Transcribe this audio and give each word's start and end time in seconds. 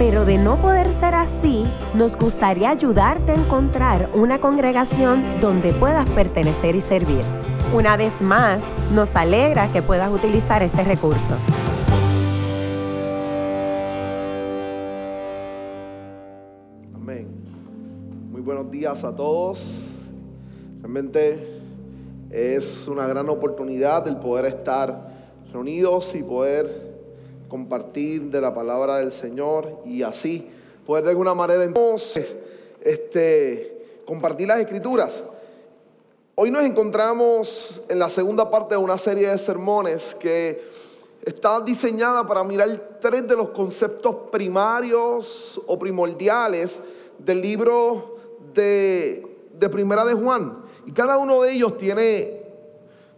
pero 0.00 0.24
de 0.24 0.38
no 0.38 0.56
poder 0.56 0.90
ser 0.92 1.14
así, 1.14 1.66
nos 1.92 2.16
gustaría 2.16 2.70
ayudarte 2.70 3.32
a 3.32 3.34
encontrar 3.34 4.08
una 4.14 4.40
congregación 4.40 5.22
donde 5.42 5.74
puedas 5.74 6.08
pertenecer 6.08 6.74
y 6.74 6.80
servir. 6.80 7.20
Una 7.74 7.98
vez 7.98 8.22
más, 8.22 8.64
nos 8.94 9.14
alegra 9.14 9.70
que 9.70 9.82
puedas 9.82 10.10
utilizar 10.10 10.62
este 10.62 10.84
recurso. 10.84 11.34
Amén. 16.94 17.28
Muy 18.32 18.40
buenos 18.40 18.70
días 18.70 19.04
a 19.04 19.14
todos. 19.14 19.62
Realmente 20.80 21.60
es 22.30 22.88
una 22.88 23.06
gran 23.06 23.28
oportunidad 23.28 24.08
el 24.08 24.16
poder 24.16 24.46
estar 24.46 25.10
reunidos 25.52 26.14
y 26.14 26.22
poder 26.22 26.89
compartir 27.50 28.30
de 28.30 28.40
la 28.40 28.54
palabra 28.54 28.96
del 28.96 29.12
Señor 29.12 29.82
y 29.84 30.02
así 30.02 30.48
poder 30.86 31.04
de 31.04 31.10
alguna 31.10 31.34
manera 31.34 31.64
entonces 31.64 32.34
este, 32.80 34.00
compartir 34.06 34.48
las 34.48 34.60
escrituras. 34.60 35.22
Hoy 36.36 36.50
nos 36.50 36.62
encontramos 36.62 37.82
en 37.88 37.98
la 37.98 38.08
segunda 38.08 38.50
parte 38.50 38.74
de 38.74 38.80
una 38.80 38.96
serie 38.96 39.28
de 39.28 39.36
sermones 39.36 40.14
que 40.14 40.62
está 41.22 41.60
diseñada 41.60 42.26
para 42.26 42.42
mirar 42.42 42.98
tres 43.00 43.28
de 43.28 43.36
los 43.36 43.50
conceptos 43.50 44.16
primarios 44.32 45.60
o 45.66 45.78
primordiales 45.78 46.80
del 47.18 47.42
libro 47.42 48.16
de, 48.54 49.26
de 49.52 49.68
Primera 49.68 50.04
de 50.04 50.14
Juan. 50.14 50.64
Y 50.86 50.92
cada 50.92 51.18
uno 51.18 51.42
de 51.42 51.52
ellos 51.52 51.76
tiene, 51.76 52.39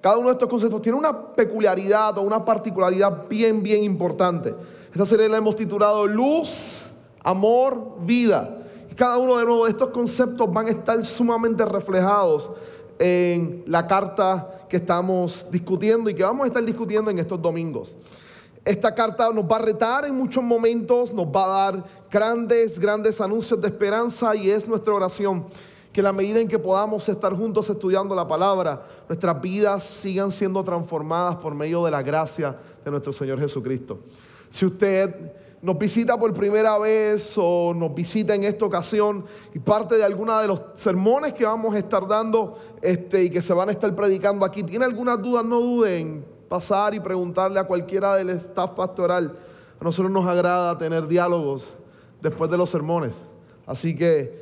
cada 0.02 0.18
uno 0.18 0.28
de 0.28 0.32
estos 0.32 0.48
conceptos 0.48 0.82
tiene 0.82 0.98
una 0.98 1.32
peculiaridad 1.32 2.18
o 2.18 2.22
una 2.22 2.44
particularidad 2.44 3.28
bien, 3.28 3.62
bien 3.62 3.84
importante. 3.84 4.52
Esta 4.90 5.06
serie 5.06 5.28
la 5.28 5.36
hemos 5.36 5.54
titulado 5.54 6.08
Luz, 6.08 6.80
Amor, 7.22 7.98
Vida. 8.00 8.58
Y 8.90 8.96
cada 8.96 9.16
uno 9.16 9.38
de 9.38 9.44
nuevo 9.44 9.64
de 9.64 9.70
estos 9.70 9.90
conceptos 9.90 10.52
van 10.52 10.66
a 10.66 10.70
estar 10.70 11.00
sumamente 11.04 11.64
reflejados 11.64 12.50
en 12.98 13.62
la 13.68 13.86
carta 13.86 14.66
que 14.68 14.78
estamos 14.78 15.46
discutiendo 15.52 16.10
y 16.10 16.16
que 16.16 16.24
vamos 16.24 16.44
a 16.44 16.46
estar 16.48 16.64
discutiendo 16.64 17.08
en 17.08 17.20
estos 17.20 17.40
domingos. 17.40 17.96
Esta 18.64 18.92
carta 18.92 19.30
nos 19.32 19.44
va 19.44 19.56
a 19.56 19.60
retar 19.60 20.04
en 20.04 20.16
muchos 20.16 20.42
momentos, 20.42 21.12
nos 21.12 21.26
va 21.26 21.44
a 21.44 21.70
dar 21.70 21.84
grandes, 22.10 22.76
grandes 22.76 23.20
anuncios 23.20 23.60
de 23.60 23.68
esperanza 23.68 24.34
y 24.34 24.50
es 24.50 24.66
nuestra 24.66 24.92
oración 24.92 25.46
que 25.92 26.02
la 26.02 26.12
medida 26.12 26.40
en 26.40 26.48
que 26.48 26.58
podamos 26.58 27.06
estar 27.08 27.34
juntos 27.34 27.68
estudiando 27.68 28.14
la 28.14 28.26
palabra, 28.26 28.82
nuestras 29.08 29.40
vidas 29.40 29.84
sigan 29.84 30.30
siendo 30.30 30.64
transformadas 30.64 31.36
por 31.36 31.54
medio 31.54 31.84
de 31.84 31.90
la 31.90 32.02
gracia 32.02 32.56
de 32.82 32.90
nuestro 32.90 33.12
Señor 33.12 33.38
Jesucristo. 33.38 34.00
Si 34.50 34.64
usted 34.64 35.32
nos 35.60 35.78
visita 35.78 36.18
por 36.18 36.32
primera 36.32 36.76
vez 36.78 37.34
o 37.36 37.72
nos 37.74 37.94
visita 37.94 38.34
en 38.34 38.44
esta 38.44 38.64
ocasión 38.64 39.24
y 39.54 39.58
parte 39.58 39.96
de 39.96 40.02
alguna 40.02 40.40
de 40.40 40.48
los 40.48 40.60
sermones 40.74 41.34
que 41.34 41.44
vamos 41.44 41.74
a 41.74 41.78
estar 41.78 42.08
dando 42.08 42.58
este, 42.80 43.24
y 43.24 43.30
que 43.30 43.42
se 43.42 43.52
van 43.52 43.68
a 43.68 43.72
estar 43.72 43.94
predicando 43.94 44.44
aquí, 44.44 44.62
tiene 44.62 44.86
algunas 44.86 45.20
dudas, 45.22 45.44
no 45.44 45.60
duden 45.60 46.00
en 46.00 46.24
pasar 46.48 46.94
y 46.94 47.00
preguntarle 47.00 47.60
a 47.60 47.64
cualquiera 47.64 48.16
del 48.16 48.30
staff 48.30 48.70
pastoral. 48.72 49.36
A 49.78 49.84
nosotros 49.84 50.10
nos 50.10 50.26
agrada 50.26 50.76
tener 50.78 51.06
diálogos 51.06 51.68
después 52.20 52.50
de 52.50 52.56
los 52.56 52.68
sermones. 52.68 53.12
Así 53.66 53.94
que 53.94 54.41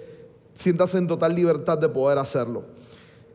siéntase 0.55 0.99
en 0.99 1.07
total 1.07 1.35
libertad 1.35 1.79
de 1.79 1.89
poder 1.89 2.19
hacerlo. 2.19 2.65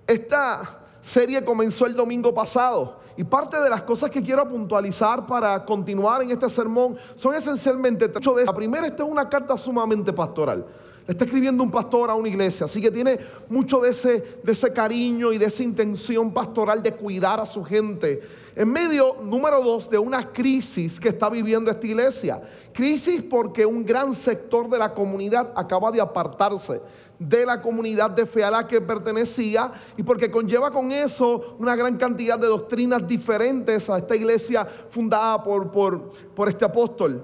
Esta 0.07 0.79
serie 1.01 1.43
comenzó 1.43 1.85
el 1.85 1.95
domingo 1.95 2.33
pasado 2.33 2.99
y 3.17 3.23
parte 3.23 3.59
de 3.59 3.69
las 3.69 3.83
cosas 3.83 4.09
que 4.09 4.21
quiero 4.21 4.47
puntualizar 4.47 5.25
para 5.25 5.63
continuar 5.65 6.21
en 6.21 6.31
este 6.31 6.49
sermón 6.49 6.97
son 7.15 7.33
esencialmente 7.35 8.09
tres. 8.09 8.45
La 8.45 8.53
primera, 8.53 8.87
esta 8.87 9.03
es 9.03 9.09
una 9.09 9.29
carta 9.29 9.57
sumamente 9.57 10.11
pastoral. 10.11 10.65
Está 11.07 11.23
escribiendo 11.23 11.61
un 11.61 11.69
pastor 11.69 12.09
a 12.09 12.15
una 12.15 12.27
iglesia, 12.27 12.65
así 12.65 12.81
que 12.81 12.89
tiene 12.89 13.19
mucho 13.47 13.79
de 13.79 13.91
ese, 13.91 14.39
de 14.43 14.51
ese 14.51 14.73
cariño 14.73 15.31
y 15.31 15.37
de 15.37 15.45
esa 15.45 15.61
intención 15.61 16.33
pastoral 16.33 16.81
de 16.81 16.93
cuidar 16.93 17.39
a 17.39 17.45
su 17.45 17.63
gente. 17.63 18.23
En 18.55 18.71
medio, 18.71 19.17
número 19.21 19.61
dos, 19.61 19.87
de 19.87 19.99
una 19.99 20.33
crisis 20.33 20.99
que 20.99 21.09
está 21.09 21.29
viviendo 21.29 21.69
esta 21.69 21.85
iglesia. 21.85 22.41
Crisis 22.73 23.21
porque 23.21 23.67
un 23.67 23.85
gran 23.85 24.15
sector 24.15 24.67
de 24.67 24.79
la 24.79 24.95
comunidad 24.95 25.53
acaba 25.55 25.91
de 25.91 26.01
apartarse 26.01 26.81
de 27.19 27.45
la 27.45 27.61
comunidad 27.61 28.11
de 28.11 28.25
fe 28.25 28.43
a 28.43 28.51
la 28.51 28.67
que 28.67 28.81
pertenecía 28.81 29.71
y 29.95 30.03
porque 30.03 30.29
conlleva 30.29 30.71
con 30.71 30.91
eso 30.91 31.55
una 31.59 31.75
gran 31.75 31.97
cantidad 31.97 32.37
de 32.37 32.47
doctrinas 32.47 33.07
diferentes 33.07 33.89
a 33.89 33.99
esta 33.99 34.15
iglesia 34.15 34.67
fundada 34.89 35.43
por, 35.43 35.71
por, 35.71 36.11
por 36.33 36.49
este 36.49 36.65
apóstol 36.65 37.23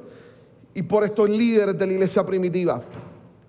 y 0.73 0.81
por 0.81 1.03
estos 1.03 1.29
líderes 1.29 1.77
de 1.77 1.85
la 1.85 1.93
iglesia 1.93 2.25
primitiva. 2.25 2.81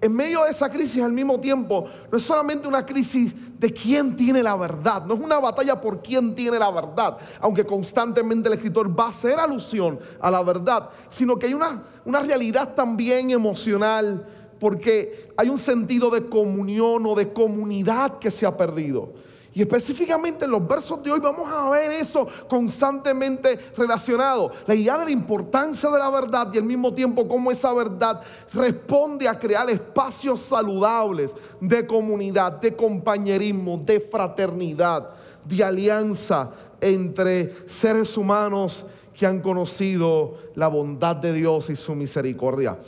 En 0.01 0.13
medio 0.17 0.43
de 0.43 0.51
esa 0.51 0.69
crisis 0.69 1.01
al 1.01 1.13
mismo 1.13 1.39
tiempo, 1.39 1.87
no 2.11 2.19
es 2.19 2.25
solamente 2.25 2.67
una 2.67 2.85
crisis 2.85 3.33
de 3.57 3.73
quién 3.73 4.17
tiene 4.17 4.43
la 4.43 4.57
verdad, 4.57 5.07
no 5.07 5.15
es 5.15 5.21
una 5.21 5.39
batalla 5.39 5.81
por 5.81 6.03
quién 6.03 6.35
tiene 6.35 6.59
la 6.59 6.73
verdad, 6.73 7.19
aunque 7.41 7.65
constantemente 7.65 8.49
el 8.49 8.55
escritor 8.55 8.99
va 8.99 9.05
a 9.05 9.09
hacer 9.11 9.39
alusión 9.39 10.01
a 10.21 10.29
la 10.29 10.43
verdad, 10.43 10.91
sino 11.09 11.39
que 11.39 11.47
hay 11.47 11.55
una, 11.55 11.85
una 12.05 12.21
realidad 12.21 12.75
también 12.75 13.31
emocional, 13.31 14.27
porque 14.63 15.33
hay 15.37 15.49
un 15.49 15.59
sentido 15.59 16.09
de 16.09 16.29
comunión 16.29 17.05
o 17.05 17.17
de 17.17 17.33
comunidad 17.33 18.21
que 18.21 18.31
se 18.31 18.47
ha 18.47 18.57
perdido. 18.57 19.13
Y 19.53 19.61
específicamente 19.61 20.45
en 20.45 20.53
los 20.53 20.65
versos 20.69 21.03
de 21.03 21.11
hoy 21.11 21.19
vamos 21.19 21.49
a 21.51 21.69
ver 21.71 21.91
eso 21.91 22.29
constantemente 22.49 23.59
relacionado. 23.77 24.53
La 24.69 24.77
idea 24.77 24.99
de 24.99 25.07
la 25.07 25.11
importancia 25.11 25.91
de 25.91 25.99
la 25.99 26.09
verdad 26.09 26.49
y 26.55 26.59
al 26.59 26.63
mismo 26.63 26.95
tiempo 26.95 27.27
cómo 27.27 27.51
esa 27.51 27.73
verdad 27.73 28.21
responde 28.53 29.27
a 29.27 29.37
crear 29.37 29.69
espacios 29.69 30.41
saludables 30.43 31.35
de 31.61 31.85
comunidad, 31.85 32.53
de 32.61 32.77
compañerismo, 32.77 33.83
de 33.85 33.99
fraternidad, 33.99 35.11
de 35.45 35.65
alianza 35.65 36.53
entre 36.81 37.53
seres 37.67 38.17
humanos 38.17 38.85
que 39.13 39.27
han 39.27 39.41
conocido 39.41 40.37
la 40.55 40.69
bondad 40.69 41.17
de 41.17 41.33
Dios 41.33 41.69
y 41.69 41.75
su 41.75 41.97
misericordia. 41.97 42.79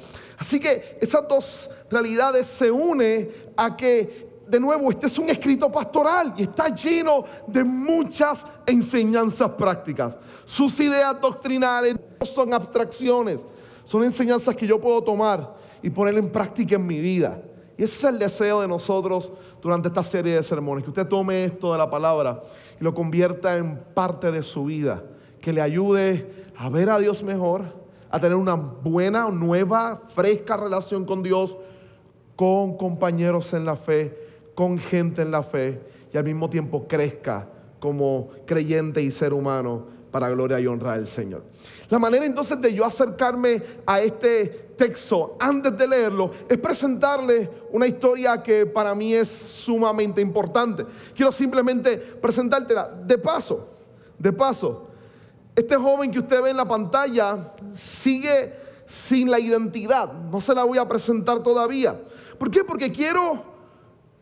Así 0.44 0.60
que 0.60 0.99
esas 1.00 1.27
dos 1.27 1.71
realidades 1.88 2.47
se 2.47 2.71
unen 2.71 3.31
a 3.56 3.75
que, 3.75 4.28
de 4.47 4.60
nuevo, 4.60 4.91
este 4.91 5.06
es 5.06 5.19
un 5.19 5.31
escrito 5.31 5.72
pastoral 5.72 6.34
y 6.37 6.43
está 6.43 6.69
lleno 6.69 7.25
de 7.47 7.65
muchas 7.65 8.44
enseñanzas 8.66 9.53
prácticas. 9.53 10.19
Sus 10.44 10.78
ideas 10.81 11.19
doctrinales 11.19 11.97
no 12.21 12.27
son 12.27 12.53
abstracciones, 12.53 13.41
son 13.87 14.05
enseñanzas 14.05 14.55
que 14.55 14.66
yo 14.66 14.78
puedo 14.78 15.03
tomar 15.03 15.55
y 15.81 15.88
poner 15.88 16.19
en 16.19 16.28
práctica 16.28 16.75
en 16.75 16.87
mi 16.87 17.00
vida. 17.00 17.41
Y 17.78 17.84
ese 17.84 17.97
es 17.97 18.05
el 18.05 18.19
deseo 18.19 18.61
de 18.61 18.69
nosotros 18.69 19.32
durante 19.62 19.88
esta 19.88 20.03
serie 20.03 20.34
de 20.34 20.43
sermones, 20.43 20.84
que 20.84 20.91
usted 20.91 21.09
tome 21.09 21.47
esto 21.47 21.72
de 21.72 21.78
la 21.78 21.88
palabra 21.88 22.43
y 22.78 22.84
lo 22.84 22.93
convierta 22.93 23.56
en 23.56 23.82
parte 23.94 24.31
de 24.31 24.43
su 24.43 24.66
vida, 24.66 25.03
que 25.41 25.55
le 25.55 25.62
ayude 25.62 26.44
a 26.55 26.69
ver 26.69 26.91
a 26.91 26.99
Dios 26.99 27.22
mejor, 27.22 27.83
a 28.14 28.20
tener 28.20 28.36
una 28.36 28.54
buena, 28.54 29.28
nueva, 29.28 30.00
fresca 30.14 30.56
relación 30.56 31.04
con 31.04 31.20
Dios, 31.20 31.56
con 32.36 32.76
compañeros 32.76 33.52
en 33.54 33.64
la 33.64 33.75
fe, 33.75 34.16
con 34.54 34.78
gente 34.78 35.22
en 35.22 35.32
la 35.32 35.42
fe 35.42 35.80
y 36.12 36.16
al 36.16 36.22
mismo 36.22 36.49
tiempo 36.49 36.87
crezca 36.87 37.49
como 37.81 38.28
creyente 38.46 39.02
y 39.02 39.11
ser 39.11 39.32
humano 39.32 39.87
para 40.12 40.31
gloria 40.31 40.61
y 40.61 40.66
honra 40.69 40.94
del 40.94 41.08
Señor. 41.08 41.43
La 41.90 41.99
manera 41.99 42.25
entonces 42.25 42.61
de 42.61 42.72
yo 42.72 42.84
acercarme 42.84 43.61
a 43.84 44.00
este 44.00 44.44
texto 44.76 45.37
antes 45.40 45.76
de 45.76 45.88
leerlo 45.88 46.31
es 46.49 46.58
presentarle 46.58 47.50
una 47.72 47.88
historia 47.88 48.40
que 48.40 48.64
para 48.64 48.94
mí 48.94 49.12
es 49.12 49.28
sumamente 49.28 50.20
importante. 50.20 50.87
Quiero 51.16 51.32
simplemente 51.32 51.96
presentártela 51.96 52.88
de 53.05 53.19
paso, 53.19 53.70
de 54.16 54.32
paso. 54.32 54.94
Este 55.54 55.76
joven 55.76 56.10
que 56.10 56.18
usted 56.18 56.42
ve 56.42 56.50
en 56.50 56.56
la 56.56 56.66
pantalla 56.66 57.52
sigue 57.74 58.54
sin 58.86 59.30
la 59.30 59.38
identidad. 59.38 60.12
No 60.12 60.40
se 60.40 60.54
la 60.54 60.64
voy 60.64 60.78
a 60.78 60.88
presentar 60.88 61.42
todavía. 61.42 62.00
¿Por 62.38 62.50
qué? 62.50 62.64
Porque 62.64 62.90
quiero, 62.90 63.42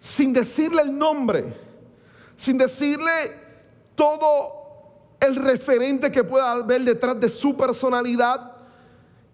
sin 0.00 0.32
decirle 0.32 0.82
el 0.82 0.96
nombre, 0.96 1.56
sin 2.36 2.58
decirle 2.58 3.40
todo 3.94 4.62
el 5.20 5.36
referente 5.36 6.10
que 6.10 6.24
pueda 6.24 6.52
haber 6.52 6.82
detrás 6.82 7.18
de 7.18 7.28
su 7.28 7.56
personalidad, 7.56 8.52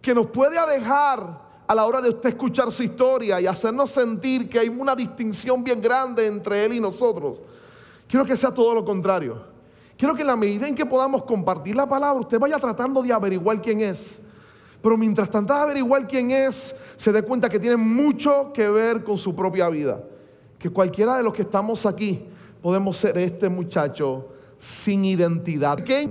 que 0.01 0.15
nos 0.15 0.29
puede 0.29 0.55
dejar 0.71 1.49
a 1.67 1.75
la 1.75 1.85
hora 1.85 2.01
de 2.01 2.11
usted 2.11 2.31
escuchar 2.31 2.71
su 2.71 2.83
historia 2.83 3.41
y 3.41 3.47
hacernos 3.47 3.91
sentir 3.91 4.49
que 4.49 4.59
hay 4.59 4.69
una 4.69 4.95
distinción 4.95 5.65
bien 5.65 5.83
grande 5.83 6.27
entre 6.27 6.65
él 6.65 6.75
y 6.75 6.81
nosotros. 6.81 7.43
Quiero 8.07 8.25
que 8.25 8.37
sea 8.37 8.53
todo 8.53 8.75
lo 8.75 8.85
contrario. 8.85 9.58
Quiero 9.99 10.15
que 10.15 10.21
en 10.21 10.29
la 10.29 10.37
medida 10.37 10.69
en 10.69 10.77
que 10.77 10.87
podamos 10.87 11.25
compartir 11.25 11.75
la 11.75 11.89
palabra, 11.89 12.21
usted 12.21 12.39
vaya 12.39 12.57
tratando 12.59 13.03
de 13.03 13.13
averiguar 13.13 13.61
quién 13.61 13.81
es. 13.81 14.23
Pero 14.81 14.97
mientras 14.97 15.29
tanto 15.29 15.53
averiguar 15.53 16.07
quién 16.07 16.31
es, 16.31 16.73
se 16.97 17.11
dé 17.11 17.21
cuenta 17.23 17.49
que 17.49 17.59
tiene 17.59 17.77
mucho 17.77 18.53
que 18.55 18.69
ver 18.71 19.03
con 19.03 19.19
su 19.19 19.35
propia 19.35 19.69
vida. 19.69 20.01
Que 20.57 20.71
cualquiera 20.71 21.17
de 21.17 21.25
los 21.25 21.35
que 21.35 21.43
estamos 21.43 21.85
aquí 21.85 22.25
podemos 22.63 22.97
ser 22.97 23.19
este 23.19 23.49
muchacho 23.49 24.29
sin 24.57 25.05
identidad. 25.05 25.83
¿Qué? 25.83 26.09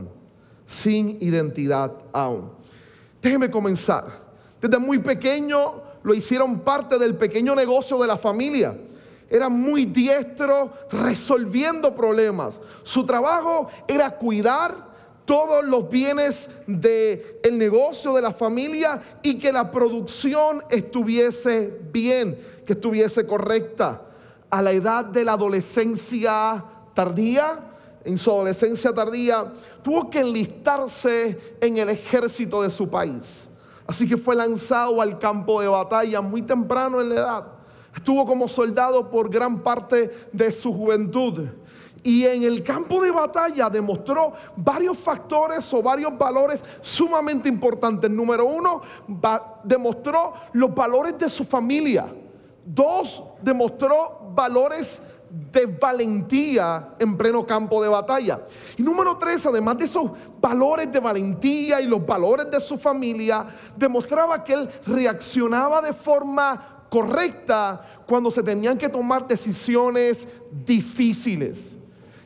Sin 0.65 1.17
identidad 1.21 1.93
aún. 2.11 2.51
Déjeme 3.21 3.49
comenzar. 3.49 4.21
Desde 4.59 4.79
muy 4.79 4.99
pequeño 4.99 5.81
lo 6.03 6.13
hicieron 6.13 6.59
parte 6.59 6.99
del 6.99 7.15
pequeño 7.15 7.55
negocio 7.55 7.97
de 7.99 8.07
la 8.07 8.17
familia. 8.17 8.75
Era 9.29 9.49
muy 9.49 9.85
diestro 9.85 10.71
resolviendo 10.91 11.93
problemas. 11.93 12.59
Su 12.83 13.05
trabajo 13.05 13.69
era 13.87 14.11
cuidar 14.11 14.87
todos 15.25 15.65
los 15.65 15.89
bienes 15.89 16.49
del 16.65 17.21
el 17.43 17.57
negocio 17.57 18.13
de 18.13 18.21
la 18.21 18.31
familia 18.31 19.19
y 19.21 19.37
que 19.37 19.51
la 19.51 19.69
producción 19.69 20.63
estuviese 20.69 21.79
bien, 21.91 22.39
que 22.65 22.73
estuviese 22.73 23.25
correcta. 23.27 24.01
A 24.49 24.61
la 24.61 24.71
edad 24.71 25.03
de 25.03 25.25
la 25.25 25.33
adolescencia 25.33 26.63
tardía, 26.93 27.59
en 28.05 28.17
su 28.17 28.31
adolescencia 28.31 28.93
tardía, 28.93 29.51
tuvo 29.83 30.09
que 30.09 30.19
enlistarse 30.19 31.57
en 31.59 31.77
el 31.77 31.89
ejército 31.89 32.61
de 32.61 32.69
su 32.69 32.89
país. 32.89 33.49
Así 33.85 34.07
que 34.07 34.15
fue 34.15 34.35
lanzado 34.35 35.01
al 35.01 35.19
campo 35.19 35.59
de 35.59 35.67
batalla 35.67 36.21
muy 36.21 36.41
temprano 36.41 37.01
en 37.01 37.09
la 37.09 37.15
edad. 37.15 37.56
Estuvo 37.97 38.27
como 38.27 38.47
soldado 38.47 39.09
por 39.09 39.27
gran 39.27 39.63
parte 39.63 40.29
de 40.31 40.51
su 40.51 40.71
juventud. 40.71 41.47
Y 42.03 42.25
en 42.25 42.43
el 42.43 42.61
campo 42.61 43.01
de 43.01 43.09
batalla 43.09 43.71
demostró 43.71 44.33
varios 44.55 44.99
factores 44.99 45.73
o 45.73 45.81
varios 45.81 46.15
valores 46.15 46.63
sumamente 46.79 47.49
importantes. 47.49 48.09
Número 48.11 48.45
uno, 48.45 48.81
demostró 49.63 50.33
los 50.53 50.73
valores 50.75 51.17
de 51.17 51.27
su 51.27 51.43
familia. 51.43 52.05
Dos, 52.63 53.23
demostró 53.41 54.29
valores 54.31 55.01
de 55.51 55.65
valentía 55.65 56.89
en 56.99 57.17
pleno 57.17 57.47
campo 57.47 57.81
de 57.81 57.89
batalla. 57.89 58.41
Y 58.77 58.83
número 58.83 59.17
tres, 59.17 59.43
además 59.47 59.79
de 59.79 59.85
esos 59.85 60.11
valores 60.39 60.91
de 60.91 60.99
valentía 60.99 61.81
y 61.81 61.87
los 61.87 62.05
valores 62.05 62.49
de 62.51 62.59
su 62.59 62.77
familia, 62.77 63.47
demostraba 63.75 64.43
que 64.43 64.53
él 64.53 64.69
reaccionaba 64.85 65.81
de 65.81 65.93
forma 65.93 66.76
correcta 66.89 68.03
cuando 68.05 68.31
se 68.31 68.43
tenían 68.43 68.77
que 68.77 68.89
tomar 68.89 69.27
decisiones 69.27 70.27
difíciles. 70.65 71.77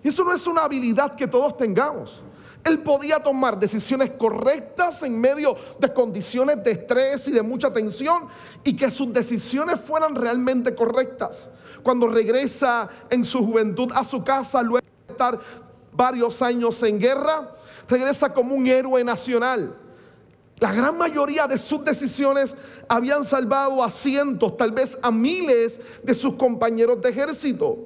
Y 0.04 0.08
eso 0.08 0.24
no 0.24 0.34
es 0.34 0.46
una 0.48 0.64
habilidad 0.64 1.16
que 1.16 1.28
todos 1.28 1.58
tengamos. 1.58 2.24
Él 2.64 2.80
podía 2.80 3.18
tomar 3.20 3.60
decisiones 3.60 4.12
correctas 4.12 5.02
en 5.02 5.20
medio 5.20 5.56
de 5.80 5.92
condiciones 5.92 6.64
de 6.64 6.72
estrés 6.72 7.28
y 7.28 7.32
de 7.32 7.42
mucha 7.42 7.74
tensión 7.74 8.28
y 8.64 8.76
que 8.76 8.92
sus 8.92 9.12
decisiones 9.12 9.80
fueran 9.80 10.14
realmente 10.14 10.76
correctas. 10.76 11.50
Cuando 11.82 12.08
regresa 12.08 12.88
en 13.10 13.26
su 13.26 13.40
juventud 13.40 13.92
a 13.96 14.04
su 14.04 14.24
casa, 14.24 14.62
luego 14.62 14.86
de 15.08 15.12
estar 15.12 15.40
varios 15.92 16.42
años 16.42 16.82
en 16.84 17.00
guerra, 17.00 17.52
regresa 17.88 18.32
como 18.32 18.54
un 18.54 18.68
héroe 18.68 19.04
nacional. 19.04 19.76
La 20.62 20.72
gran 20.72 20.96
mayoría 20.96 21.48
de 21.48 21.58
sus 21.58 21.84
decisiones 21.84 22.54
habían 22.88 23.24
salvado 23.24 23.84
a 23.84 23.90
cientos, 23.90 24.56
tal 24.58 24.72
vez 24.72 24.96
a 25.02 25.10
miles 25.10 25.82
de 26.04 26.14
sus 26.14 26.36
compañeros 26.36 27.02
de 27.02 27.10
ejército. 27.10 27.80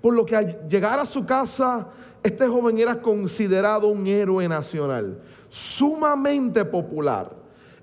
Por 0.00 0.14
lo 0.14 0.24
que 0.24 0.34
al 0.34 0.66
llegar 0.66 0.98
a 0.98 1.04
su 1.04 1.26
casa, 1.26 1.86
este 2.22 2.48
joven 2.48 2.78
era 2.78 3.02
considerado 3.02 3.88
un 3.88 4.06
héroe 4.06 4.48
nacional, 4.48 5.20
sumamente 5.50 6.64
popular. 6.64 7.30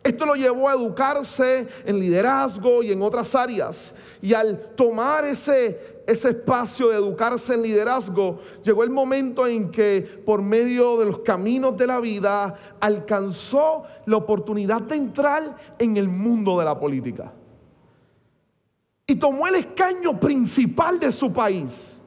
Esto 0.04 0.26
lo 0.26 0.34
llevó 0.34 0.68
a 0.68 0.74
educarse 0.74 1.68
en 1.86 2.00
liderazgo 2.00 2.82
y 2.82 2.92
en 2.92 3.04
otras 3.04 3.36
áreas. 3.36 3.94
Y 4.24 4.34
al 4.34 4.74
tomar 4.76 5.24
ese, 5.24 5.91
ese 6.12 6.30
espacio 6.30 6.90
de 6.90 6.96
educarse 6.96 7.54
en 7.54 7.64
liderazgo, 7.64 8.40
llegó 8.64 8.84
el 8.84 8.90
momento 8.90 9.48
en 9.48 9.72
que 9.72 10.02
por 10.26 10.42
medio 10.42 10.98
de 10.98 11.06
los 11.06 11.20
caminos 11.20 11.78
de 11.78 11.88
la 11.88 12.00
vida 12.00 12.56
alcanzó 12.80 13.84
la 14.06 14.18
oportunidad 14.18 14.82
de 14.82 14.96
entrar 14.96 15.56
en 15.80 15.98
el 15.98 16.08
mundo 16.08 16.60
de 16.60 16.66
la 16.66 16.78
política. 16.78 17.32
Y 19.08 19.16
tomó 19.16 19.48
el 19.48 19.56
escaño 19.56 20.20
principal 20.20 21.00
de 21.00 21.12
su 21.12 21.32
país. 21.32 22.02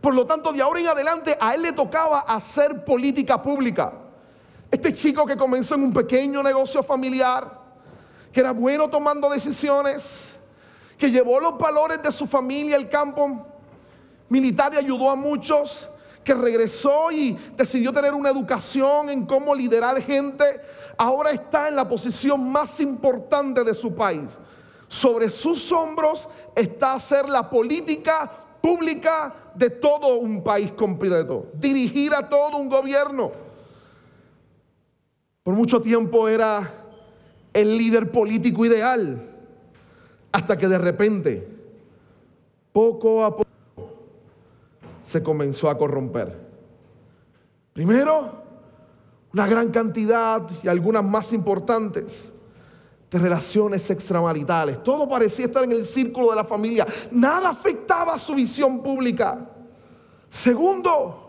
Por 0.00 0.14
lo 0.14 0.26
tanto, 0.26 0.52
de 0.52 0.62
ahora 0.62 0.80
en 0.80 0.88
adelante 0.88 1.36
a 1.40 1.54
él 1.54 1.62
le 1.62 1.72
tocaba 1.72 2.20
hacer 2.20 2.84
política 2.84 3.42
pública. 3.42 3.92
Este 4.70 4.92
chico 4.92 5.26
que 5.26 5.36
comenzó 5.36 5.74
en 5.74 5.82
un 5.82 5.92
pequeño 5.92 6.42
negocio 6.42 6.82
familiar, 6.82 7.60
que 8.32 8.40
era 8.40 8.52
bueno 8.52 8.88
tomando 8.88 9.28
decisiones, 9.30 10.35
que 10.98 11.10
llevó 11.10 11.40
los 11.40 11.58
valores 11.58 12.02
de 12.02 12.10
su 12.10 12.26
familia 12.26 12.76
al 12.76 12.88
campo 12.88 13.46
militar 14.28 14.74
y 14.74 14.78
ayudó 14.78 15.10
a 15.10 15.16
muchos, 15.16 15.88
que 16.24 16.34
regresó 16.34 17.10
y 17.12 17.36
decidió 17.56 17.92
tener 17.92 18.12
una 18.12 18.30
educación 18.30 19.10
en 19.10 19.26
cómo 19.26 19.54
liderar 19.54 20.00
gente, 20.02 20.44
ahora 20.96 21.30
está 21.30 21.68
en 21.68 21.76
la 21.76 21.88
posición 21.88 22.50
más 22.50 22.80
importante 22.80 23.62
de 23.62 23.74
su 23.74 23.94
país. 23.94 24.38
Sobre 24.88 25.30
sus 25.30 25.70
hombros 25.70 26.28
está 26.54 26.94
hacer 26.94 27.28
la 27.28 27.48
política 27.48 28.30
pública 28.60 29.34
de 29.54 29.70
todo 29.70 30.16
un 30.16 30.42
país 30.42 30.72
completo, 30.72 31.46
dirigir 31.54 32.12
a 32.14 32.28
todo 32.28 32.56
un 32.56 32.68
gobierno. 32.68 33.30
Por 35.44 35.54
mucho 35.54 35.80
tiempo 35.80 36.28
era 36.28 36.72
el 37.52 37.78
líder 37.78 38.10
político 38.10 38.64
ideal, 38.66 39.35
hasta 40.36 40.58
que 40.58 40.68
de 40.68 40.76
repente, 40.76 41.48
poco 42.70 43.24
a 43.24 43.34
poco, 43.34 43.46
se 45.02 45.22
comenzó 45.22 45.70
a 45.70 45.78
corromper. 45.78 46.38
Primero, 47.72 48.32
una 49.32 49.46
gran 49.46 49.70
cantidad 49.70 50.46
y 50.62 50.68
algunas 50.68 51.02
más 51.02 51.32
importantes 51.32 52.34
de 53.10 53.18
relaciones 53.18 53.88
extramaritales. 53.88 54.82
Todo 54.82 55.08
parecía 55.08 55.46
estar 55.46 55.64
en 55.64 55.72
el 55.72 55.86
círculo 55.86 56.28
de 56.28 56.36
la 56.36 56.44
familia. 56.44 56.86
Nada 57.12 57.48
afectaba 57.48 58.18
su 58.18 58.34
visión 58.34 58.82
pública. 58.82 59.38
Segundo, 60.28 61.25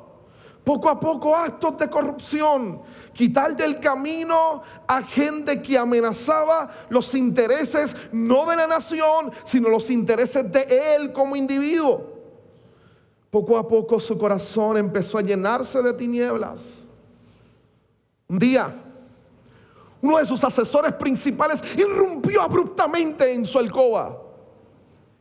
poco 0.67 0.89
a 0.89 0.99
poco 0.99 1.33
actos 1.33 1.77
de 1.77 1.89
corrupción, 1.89 2.81
quitar 3.13 3.55
del 3.55 3.79
camino 3.79 4.61
a 4.85 5.01
gente 5.01 5.61
que 5.61 5.77
amenazaba 5.77 6.69
los 6.89 7.15
intereses 7.15 7.95
no 8.11 8.45
de 8.45 8.57
la 8.57 8.67
nación, 8.67 9.31
sino 9.45 9.69
los 9.69 9.89
intereses 9.89 10.51
de 10.51 10.95
él 10.95 11.13
como 11.13 11.37
individuo. 11.37 12.17
Poco 13.31 13.57
a 13.57 13.65
poco 13.65 13.97
su 14.01 14.17
corazón 14.17 14.75
empezó 14.75 15.19
a 15.19 15.21
llenarse 15.21 15.81
de 15.81 15.93
tinieblas. 15.93 16.59
Un 18.27 18.37
día, 18.37 18.75
uno 20.01 20.17
de 20.17 20.25
sus 20.25 20.43
asesores 20.43 20.91
principales 20.95 21.63
irrumpió 21.77 22.41
abruptamente 22.41 23.31
en 23.31 23.45
su 23.45 23.57
alcoba 23.57 24.21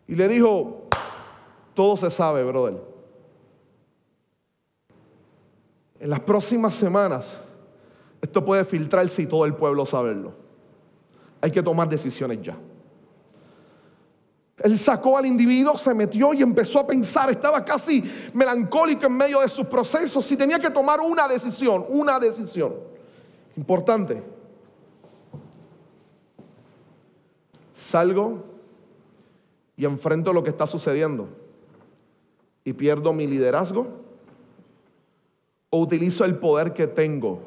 y 0.09 0.17
le 0.17 0.27
dijo, 0.27 0.89
todo 1.73 1.97
se 1.97 2.11
sabe, 2.11 2.43
brother. 2.43 2.96
En 5.99 6.11
las 6.11 6.21
próximas 6.21 6.75
semanas, 6.75 7.39
esto 8.21 8.45
puede 8.45 8.65
filtrarse 8.65 9.23
y 9.23 9.27
todo 9.27 9.45
el 9.45 9.55
pueblo 9.55 9.87
saberlo. 9.87 10.33
Hay 11.41 11.51
que 11.51 11.63
tomar 11.63 11.89
decisiones 11.89 12.43
ya. 12.43 12.57
Él 14.59 14.79
sacó 14.79 15.19
al 15.19 15.27
individuo, 15.27 15.77
se 15.77 15.93
metió 15.93 16.33
y 16.33 16.43
empezó 16.43 16.81
a 16.81 16.87
pensar, 16.87 17.31
estaba 17.31 17.65
casi 17.65 18.03
melancólico 18.33 19.07
en 19.07 19.13
medio 19.13 19.41
de 19.41 19.49
sus 19.49 19.67
procesos 19.67 20.31
y 20.33 20.37
tenía 20.37 20.59
que 20.59 20.71
tomar 20.71 21.01
una 21.01 21.29
decisión, 21.29 21.85
una 21.89 22.19
decisión 22.19 22.75
importante. 23.57 24.23
Salgo 27.75 28.45
y 29.77 29.85
enfrento 29.85 30.33
lo 30.33 30.43
que 30.43 30.51
está 30.51 30.67
sucediendo 30.67 31.29
y 32.65 32.73
pierdo 32.73 33.13
mi 33.13 33.27
liderazgo 33.27 34.06
o 35.71 35.81
utilizo 35.81 36.25
el 36.25 36.39
poder 36.39 36.73
que 36.73 36.87
tengo 36.87 37.41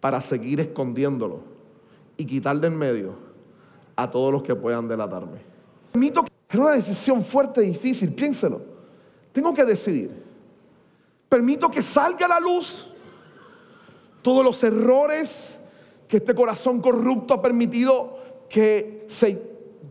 para 0.00 0.20
seguir 0.20 0.60
escondiéndolo 0.60 1.40
y 2.16 2.24
quitar 2.24 2.58
de 2.58 2.66
en 2.66 2.76
medio 2.76 3.14
a 3.96 4.10
todos 4.10 4.32
los 4.32 4.42
que 4.42 4.54
puedan 4.54 4.88
delatarme. 4.88 5.38
Permito 5.92 6.24
que 6.24 6.30
es 6.48 6.58
una 6.58 6.72
decisión 6.72 7.24
fuerte 7.24 7.64
y 7.64 7.70
difícil, 7.70 8.12
piénselo. 8.12 8.60
Tengo 9.32 9.54
que 9.54 9.64
decidir. 9.64 10.10
Permito 11.28 11.70
que 11.70 11.82
salga 11.82 12.26
a 12.26 12.28
la 12.28 12.40
luz 12.40 12.88
todos 14.22 14.44
los 14.44 14.62
errores 14.64 15.58
que 16.08 16.16
este 16.16 16.34
corazón 16.34 16.80
corrupto 16.80 17.34
ha 17.34 17.42
permitido 17.42 18.18
que 18.48 19.04
se 19.08 19.40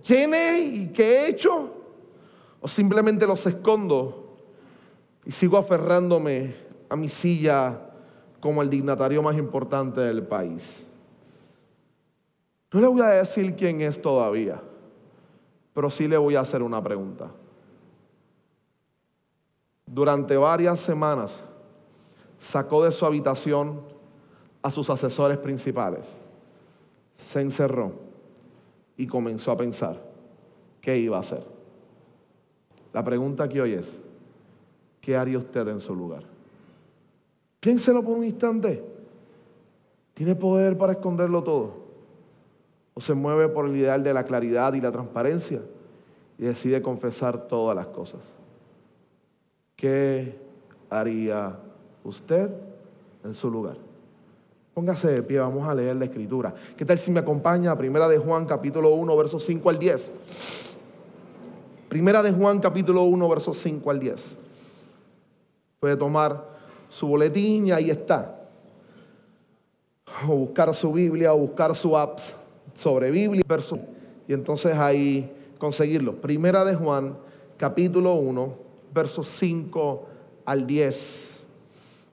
llene 0.04 0.60
y 0.60 0.88
que 0.88 1.04
he 1.04 1.30
hecho, 1.30 1.74
o 2.60 2.68
simplemente 2.68 3.26
los 3.26 3.46
escondo 3.46 4.38
y 5.26 5.32
sigo 5.32 5.58
aferrándome 5.58 6.69
a 6.90 6.96
mi 6.96 7.08
silla 7.08 7.80
como 8.40 8.62
el 8.62 8.70
dignatario 8.70 9.22
más 9.22 9.38
importante 9.38 10.02
del 10.02 10.24
país. 10.24 10.88
No 12.72 12.82
le 12.82 12.88
voy 12.88 13.02
a 13.02 13.10
decir 13.10 13.56
quién 13.56 13.82
es 13.82 14.02
todavía, 14.02 14.62
pero 15.74 15.90
sí 15.90 16.08
le 16.08 16.18
voy 16.18 16.36
a 16.36 16.42
hacer 16.42 16.62
una 16.62 16.84
pregunta. 16.84 17.32
Durante 19.86 20.38
varias 20.38 20.80
semanas 20.80 21.44
sacó 22.38 22.84
de 22.84 22.92
su 22.92 23.06
habitación 23.06 23.82
a 24.62 24.70
sus 24.70 24.90
asesores 24.90 25.38
principales, 25.38 26.20
se 27.16 27.42
encerró 27.42 27.94
y 28.98 29.08
comenzó 29.08 29.52
a 29.52 29.58
pensar 29.58 30.02
qué 30.80 30.98
iba 30.98 31.18
a 31.18 31.22
hacer. 31.22 31.44
La 32.94 33.04
pregunta 33.04 33.50
que 33.50 33.62
hoy 33.62 33.74
es, 33.74 33.98
¿qué 35.02 35.16
haría 35.18 35.38
usted 35.38 35.68
en 35.68 35.80
su 35.80 35.96
lugar? 35.96 36.24
Piénselo 37.60 38.04
por 38.04 38.18
un 38.18 38.26
instante. 38.26 38.84
¿Tiene 40.14 40.36
poder 40.36 40.78
para 40.78 40.94
esconderlo 40.94 41.44
todo? 41.44 41.74
¿O 42.94 43.02
se 43.02 43.14
mueve 43.14 43.50
por 43.50 43.66
el 43.66 43.76
ideal 43.76 44.04
de 44.04 44.14
la 44.14 44.24
claridad 44.24 44.74
y 44.74 44.82
la 44.82 44.92
transparencia 44.92 45.62
y 46.38 46.44
decide 46.44 46.82
confesar 46.82 47.48
todas 47.48 47.76
las 47.76 47.88
cosas? 47.88 48.22
¿Qué 49.76 50.38
haría 50.90 51.58
usted 52.04 52.52
en 53.24 53.34
su 53.34 53.50
lugar? 53.50 53.78
Póngase 54.74 55.10
de 55.12 55.24
pie, 55.24 55.40
vamos 55.40 55.68
a 55.68 55.74
leer 55.74 55.96
la 55.96 56.06
escritura. 56.06 56.54
¿Qué 56.78 56.86
tal 56.86 57.00
si 57.00 57.12
me 57.12 57.20
acompaña 57.20 57.72
a 57.72 57.78
Primera 57.78 58.08
de 58.08 58.18
Juan 58.18 58.46
capítulo 58.46 58.92
1, 58.92 59.18
versos 59.18 59.44
5 59.46 59.70
al 59.70 59.80
10? 59.80 60.14
Primera 61.90 62.22
de 62.22 62.32
Juan 62.32 62.60
capítulo 62.60 63.04
1, 63.04 63.30
versos 63.30 63.58
5 63.58 63.90
al 63.90 64.00
10. 64.00 64.38
Puede 65.80 65.96
tomar 65.98 66.59
su 66.90 67.08
boletín 67.08 67.68
y 67.68 67.72
ahí 67.72 67.90
está. 67.90 68.36
O 70.28 70.36
buscar 70.36 70.74
su 70.76 70.92
Biblia 70.92 71.34
o 71.34 71.38
buscar 71.38 71.76
su 71.76 71.96
apps 71.96 72.36
sobre 72.74 73.12
Biblia 73.12 73.44
y 74.28 74.34
entonces 74.34 74.76
ahí 74.76 75.32
conseguirlo. 75.58 76.16
Primera 76.16 76.66
de 76.66 76.76
Juan 76.76 77.16
capítulo 77.58 78.16
1, 78.16 78.54
versos 78.94 79.28
5 79.28 80.08
al 80.46 80.66
10. 80.66 81.40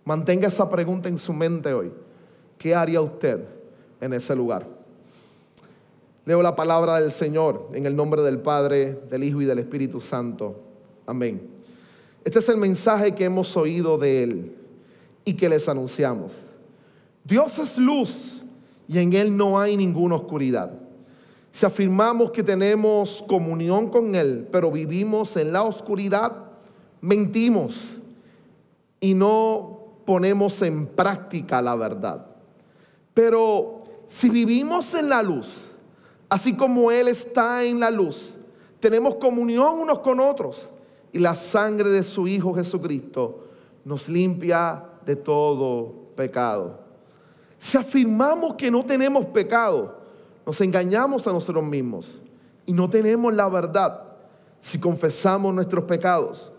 Mantenga 0.05 0.49
esa 0.49 0.69
pregunta 0.69 1.09
en 1.09 1.19
su 1.19 1.33
mente 1.33 1.73
hoy. 1.73 1.93
¿Qué 2.59 2.75
haría 2.75 3.01
usted 3.01 3.45
en 4.01 4.13
ese 4.13 4.35
lugar? 4.37 4.67
Leo 6.25 6.43
la 6.43 6.57
palabra 6.57 7.01
del 7.01 7.13
Señor 7.13 7.69
en 7.73 7.87
el 7.87 7.95
nombre 7.95 8.23
del 8.23 8.41
Padre, 8.41 8.99
del 9.11 9.25
Hijo 9.25 9.41
y 9.41 9.45
del 9.45 9.61
Espíritu 9.61 10.01
Santo. 10.01 10.61
Amén. 11.07 11.41
Este 12.25 12.41
es 12.41 12.49
el 12.49 12.57
mensaje 12.57 13.15
que 13.15 13.25
hemos 13.25 13.57
oído 13.57 13.97
de 13.99 14.23
Él 14.25 14.56
y 15.27 15.35
que 15.35 15.49
les 15.49 15.69
anunciamos. 15.69 16.49
Dios 17.25 17.59
es 17.59 17.77
luz 17.77 18.45
y 18.89 18.99
en 18.99 19.13
Él 19.13 19.37
no 19.37 19.61
hay 19.61 19.77
ninguna 19.77 20.15
oscuridad. 20.15 20.71
Si 21.51 21.67
afirmamos 21.67 22.31
que 22.31 22.45
tenemos 22.45 23.25
comunión 23.27 23.91
con 23.91 24.15
Él, 24.15 24.49
pero 24.53 24.71
vivimos 24.71 25.37
en 25.37 25.53
la 25.53 25.65
oscuridad, 25.65 26.45
mentimos 27.01 28.01
y 29.01 29.15
no 29.15 29.81
ponemos 30.07 30.63
en 30.63 30.87
práctica 30.87 31.61
la 31.61 31.75
verdad. 31.75 32.25
Pero 33.13 33.83
si 34.07 34.31
vivimos 34.31 34.95
en 34.95 35.09
la 35.09 35.23
luz, 35.25 35.63
así 36.29 36.55
como 36.55 36.93
Él 36.93 37.09
está 37.09 37.65
en 37.65 37.81
la 37.81 37.91
luz, 37.91 38.33
tenemos 38.79 39.17
comunión 39.17 39.81
unos 39.81 39.99
con 39.99 40.21
otros 40.21 40.71
y 41.13 41.19
la 41.19 41.35
sangre 41.35 41.91
de 41.91 42.05
su 42.05 42.29
Hijo 42.29 42.55
Jesucristo 42.55 43.49
nos 43.85 44.09
limpia 44.09 44.85
de 45.07 45.17
todo 45.17 45.95
pecado. 46.17 46.81
Si 47.59 47.79
afirmamos 47.79 48.55
que 48.55 48.71
no 48.71 48.85
tenemos 48.85 49.25
pecado, 49.27 49.97
nos 50.45 50.61
engañamos 50.61 51.27
a 51.27 51.33
nosotros 51.33 51.65
mismos 51.65 52.21
y 52.67 52.73
no 52.73 52.91
tenemos 52.91 53.33
la 53.33 53.49
verdad. 53.49 54.03
Si 54.61 54.79
confesamos 54.79 55.55
nuestros 55.55 55.85
pecados, 55.85 56.53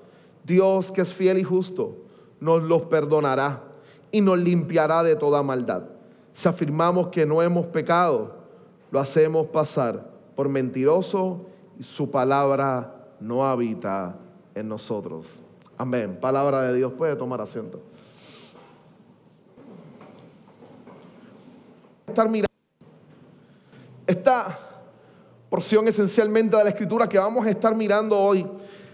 Dios 0.43 0.91
que 0.91 1.01
es 1.01 1.13
fiel 1.13 1.37
y 1.37 1.43
justo, 1.43 1.97
nos 2.39 2.63
los 2.63 2.83
perdonará 2.83 3.63
y 4.11 4.21
nos 4.21 4.39
limpiará 4.39 5.03
de 5.03 5.15
toda 5.15 5.43
maldad. 5.43 5.83
Si 6.31 6.47
afirmamos 6.47 7.07
que 7.07 7.25
no 7.25 7.41
hemos 7.41 7.65
pecado, 7.67 8.35
lo 8.91 8.99
hacemos 8.99 9.47
pasar 9.47 10.09
por 10.35 10.47
mentiroso 10.47 11.41
y 11.77 11.83
su 11.83 12.09
palabra 12.09 12.95
no 13.19 13.45
habita 13.45 14.15
en 14.55 14.69
nosotros. 14.69 15.41
Amén. 15.77 16.17
Palabra 16.19 16.61
de 16.61 16.75
Dios. 16.75 16.93
Puede 16.93 17.15
tomar 17.15 17.41
asiento. 17.41 17.81
Mirando 22.25 22.47
esta 24.07 24.57
porción 25.49 25.87
esencialmente 25.87 26.57
de 26.57 26.63
la 26.63 26.71
escritura 26.71 27.07
que 27.07 27.19
vamos 27.19 27.45
a 27.45 27.49
estar 27.51 27.75
mirando 27.75 28.17
hoy 28.17 28.43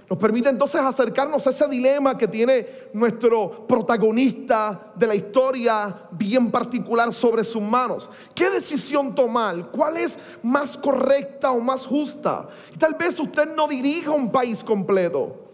nos 0.09 0.19
permite 0.19 0.49
entonces 0.49 0.81
acercarnos 0.81 1.47
a 1.47 1.49
ese 1.49 1.67
dilema 1.69 2.17
que 2.17 2.27
tiene 2.27 2.67
nuestro 2.93 3.65
protagonista 3.65 4.91
de 4.95 5.07
la 5.07 5.15
historia 5.15 6.07
bien 6.11 6.51
particular 6.51 7.13
sobre 7.13 7.43
sus 7.45 7.61
manos. 7.61 8.09
¿Qué 8.35 8.49
decisión 8.49 9.15
tomar? 9.15 9.71
¿Cuál 9.71 9.97
es 9.97 10.19
más 10.43 10.77
correcta 10.77 11.51
o 11.51 11.59
más 11.61 11.85
justa? 11.85 12.47
Y 12.75 12.77
tal 12.77 12.95
vez 12.95 13.17
usted 13.17 13.55
no 13.55 13.67
dirija 13.67 14.11
un 14.11 14.29
país 14.29 14.63
completo, 14.63 15.53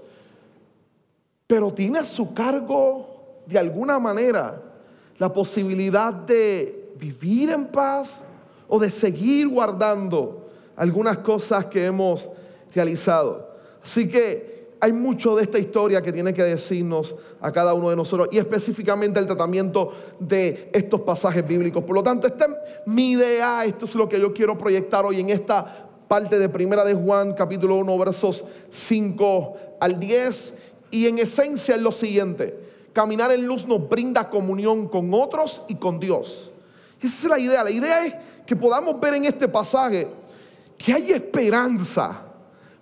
pero 1.45 1.71
tiene 1.71 1.99
a 1.99 2.05
su 2.05 2.33
cargo 2.33 3.43
de 3.45 3.59
alguna 3.59 3.99
manera 3.99 4.61
la 5.19 5.31
posibilidad 5.31 6.11
de 6.11 6.78
vivir 6.99 7.49
en 7.49 7.67
paz 7.67 8.21
o 8.67 8.77
de 8.77 8.89
seguir 8.89 9.47
guardando 9.47 10.49
algunas 10.75 11.19
cosas 11.19 11.65
que 11.65 11.85
hemos 11.85 12.29
realizado. 12.73 13.49
Así 13.81 14.07
que 14.07 14.69
hay 14.81 14.93
mucho 14.93 15.35
de 15.35 15.43
esta 15.43 15.59
historia 15.59 16.01
que 16.01 16.11
tiene 16.11 16.33
que 16.33 16.43
decirnos 16.43 17.15
a 17.41 17.51
cada 17.51 17.73
uno 17.73 17.89
de 17.89 17.95
nosotros 17.95 18.29
y 18.31 18.37
específicamente 18.37 19.19
el 19.19 19.25
tratamiento 19.25 19.91
de 20.19 20.69
estos 20.73 21.01
pasajes 21.01 21.45
bíblicos. 21.45 21.83
Por 21.83 21.95
lo 21.95 22.03
tanto, 22.03 22.27
esta 22.27 22.45
es 22.45 22.51
mi 22.85 23.11
idea, 23.11 23.65
esto 23.65 23.85
es 23.85 23.95
lo 23.95 24.07
que 24.07 24.19
yo 24.19 24.33
quiero 24.33 24.57
proyectar 24.57 25.05
hoy 25.05 25.19
en 25.19 25.29
esta 25.29 25.87
parte 26.07 26.39
de 26.39 26.49
Primera 26.49 26.85
de 26.85 26.93
Juan, 26.93 27.33
capítulo 27.33 27.75
1, 27.75 27.97
versos 27.97 28.45
5 28.69 29.57
al 29.79 29.99
10. 29.99 30.53
Y 30.91 31.07
en 31.07 31.19
esencia 31.19 31.75
es 31.75 31.81
lo 31.81 31.91
siguiente, 31.91 32.57
caminar 32.93 33.31
en 33.31 33.45
luz 33.45 33.67
nos 33.67 33.87
brinda 33.87 34.29
comunión 34.29 34.87
con 34.87 35.13
otros 35.13 35.61
y 35.67 35.75
con 35.75 35.99
Dios. 35.99 36.51
Esa 37.07 37.17
es 37.17 37.29
la 37.29 37.39
idea. 37.39 37.63
La 37.63 37.71
idea 37.71 38.05
es 38.05 38.15
que 38.45 38.55
podamos 38.55 38.99
ver 38.99 39.13
en 39.15 39.25
este 39.25 39.47
pasaje 39.47 40.07
que 40.77 40.93
hay 40.93 41.11
esperanza 41.11 42.21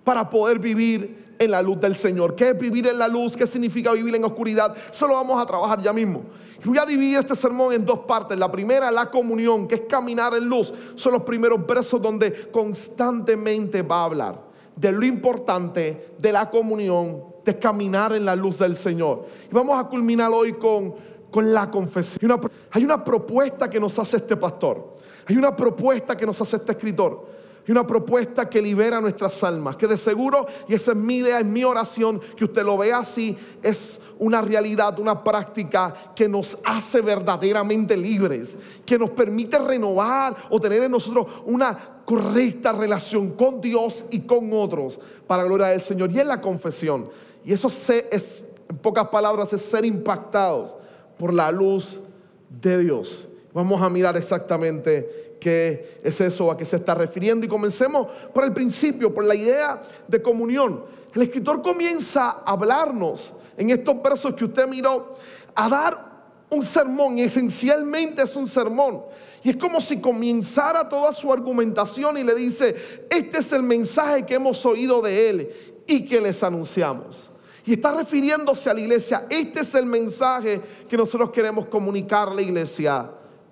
para 0.04 0.28
poder 0.28 0.58
vivir 0.58 1.36
en 1.38 1.50
la 1.50 1.62
luz 1.62 1.80
del 1.80 1.94
Señor. 1.94 2.34
¿Qué 2.34 2.50
es 2.50 2.58
vivir 2.58 2.86
en 2.88 2.98
la 2.98 3.08
luz? 3.08 3.36
¿Qué 3.36 3.46
significa 3.46 3.92
vivir 3.92 4.14
en 4.14 4.24
oscuridad? 4.24 4.76
Eso 4.90 5.06
lo 5.06 5.14
vamos 5.14 5.40
a 5.40 5.46
trabajar 5.46 5.80
ya 5.80 5.92
mismo. 5.92 6.24
voy 6.64 6.78
a 6.78 6.84
dividir 6.84 7.18
este 7.18 7.34
sermón 7.34 7.72
en 7.72 7.84
dos 7.84 8.00
partes. 8.00 8.38
La 8.38 8.50
primera, 8.50 8.90
la 8.90 9.10
comunión, 9.10 9.68
que 9.68 9.76
es 9.76 9.80
caminar 9.82 10.34
en 10.34 10.48
luz. 10.48 10.72
Son 10.94 11.12
los 11.12 11.22
primeros 11.22 11.64
versos 11.66 12.00
donde 12.00 12.50
constantemente 12.50 13.82
va 13.82 14.00
a 14.00 14.04
hablar 14.04 14.48
de 14.78 14.92
lo 14.92 15.04
importante 15.04 16.14
de 16.18 16.32
la 16.32 16.48
comunión, 16.48 17.24
de 17.44 17.58
caminar 17.58 18.12
en 18.12 18.24
la 18.24 18.36
luz 18.36 18.58
del 18.58 18.76
Señor. 18.76 19.26
Y 19.50 19.54
vamos 19.54 19.78
a 19.78 19.88
culminar 19.88 20.30
hoy 20.32 20.52
con, 20.52 20.94
con 21.30 21.52
la 21.52 21.70
confesión. 21.70 22.40
hay 22.70 22.84
una 22.84 23.04
propuesta 23.04 23.68
que 23.68 23.80
nos 23.80 23.98
hace 23.98 24.16
este 24.18 24.36
pastor. 24.36 24.96
Hay 25.26 25.36
una 25.36 25.54
propuesta 25.54 26.16
que 26.16 26.24
nos 26.24 26.40
hace 26.40 26.56
este 26.56 26.72
escritor 26.72 27.26
y 27.68 27.70
una 27.70 27.86
propuesta 27.86 28.48
que 28.48 28.62
libera 28.62 28.98
nuestras 28.98 29.44
almas, 29.44 29.76
que 29.76 29.86
de 29.86 29.98
seguro, 29.98 30.46
y 30.66 30.74
esa 30.74 30.92
es 30.92 30.96
mi 30.96 31.18
idea, 31.18 31.38
es 31.38 31.44
mi 31.44 31.64
oración, 31.64 32.18
que 32.34 32.46
usted 32.46 32.64
lo 32.64 32.78
vea 32.78 32.98
así, 32.98 33.36
es 33.62 34.00
una 34.18 34.40
realidad, 34.40 34.98
una 34.98 35.22
práctica 35.22 36.12
que 36.16 36.26
nos 36.26 36.56
hace 36.64 37.02
verdaderamente 37.02 37.94
libres, 37.94 38.56
que 38.86 38.98
nos 38.98 39.10
permite 39.10 39.58
renovar 39.58 40.34
o 40.48 40.58
tener 40.58 40.82
en 40.82 40.92
nosotros 40.92 41.26
una 41.44 42.00
correcta 42.06 42.72
relación 42.72 43.32
con 43.32 43.60
Dios 43.60 44.06
y 44.10 44.20
con 44.20 44.50
otros 44.54 44.98
para 45.26 45.42
la 45.42 45.48
gloria 45.48 45.66
del 45.66 45.82
Señor. 45.82 46.10
Y 46.10 46.20
es 46.20 46.26
la 46.26 46.40
confesión. 46.40 47.10
Y 47.44 47.52
eso 47.52 47.68
es, 47.68 48.42
en 48.66 48.78
pocas 48.78 49.08
palabras, 49.08 49.52
es 49.52 49.60
ser 49.60 49.84
impactados 49.84 50.74
por 51.18 51.34
la 51.34 51.50
luz 51.50 52.00
de 52.48 52.78
Dios. 52.78 53.28
Vamos 53.52 53.80
a 53.82 53.88
mirar 53.88 54.16
exactamente 54.16 55.36
qué 55.40 56.00
es 56.02 56.20
eso 56.20 56.50
a 56.50 56.56
qué 56.56 56.64
se 56.64 56.76
está 56.76 56.94
refiriendo. 56.94 57.44
Y 57.44 57.48
comencemos 57.48 58.08
por 58.32 58.44
el 58.44 58.52
principio, 58.52 59.12
por 59.12 59.24
la 59.24 59.34
idea 59.34 59.82
de 60.06 60.22
comunión. 60.22 60.84
El 61.14 61.22
escritor 61.22 61.62
comienza 61.62 62.42
a 62.44 62.52
hablarnos 62.52 63.32
en 63.56 63.70
estos 63.70 64.00
versos 64.02 64.34
que 64.34 64.44
usted 64.44 64.68
miró, 64.68 65.16
a 65.54 65.68
dar 65.68 66.08
un 66.50 66.62
sermón, 66.62 67.18
esencialmente 67.18 68.22
es 68.22 68.36
un 68.36 68.46
sermón. 68.46 69.02
Y 69.42 69.50
es 69.50 69.56
como 69.56 69.80
si 69.80 70.00
comenzara 70.00 70.88
toda 70.88 71.12
su 71.12 71.32
argumentación 71.32 72.16
y 72.18 72.24
le 72.24 72.34
dice, 72.34 72.74
este 73.10 73.38
es 73.38 73.52
el 73.52 73.62
mensaje 73.62 74.24
que 74.24 74.34
hemos 74.34 74.64
oído 74.64 75.00
de 75.02 75.30
él 75.30 75.50
y 75.86 76.04
que 76.04 76.20
les 76.20 76.42
anunciamos. 76.42 77.32
Y 77.68 77.74
está 77.74 77.92
refiriéndose 77.92 78.70
a 78.70 78.72
la 78.72 78.80
iglesia. 78.80 79.26
Este 79.28 79.60
es 79.60 79.74
el 79.74 79.84
mensaje 79.84 80.58
que 80.88 80.96
nosotros 80.96 81.28
queremos 81.28 81.66
comunicar 81.66 82.30
a 82.30 82.34
la 82.34 82.40
iglesia. 82.40 83.10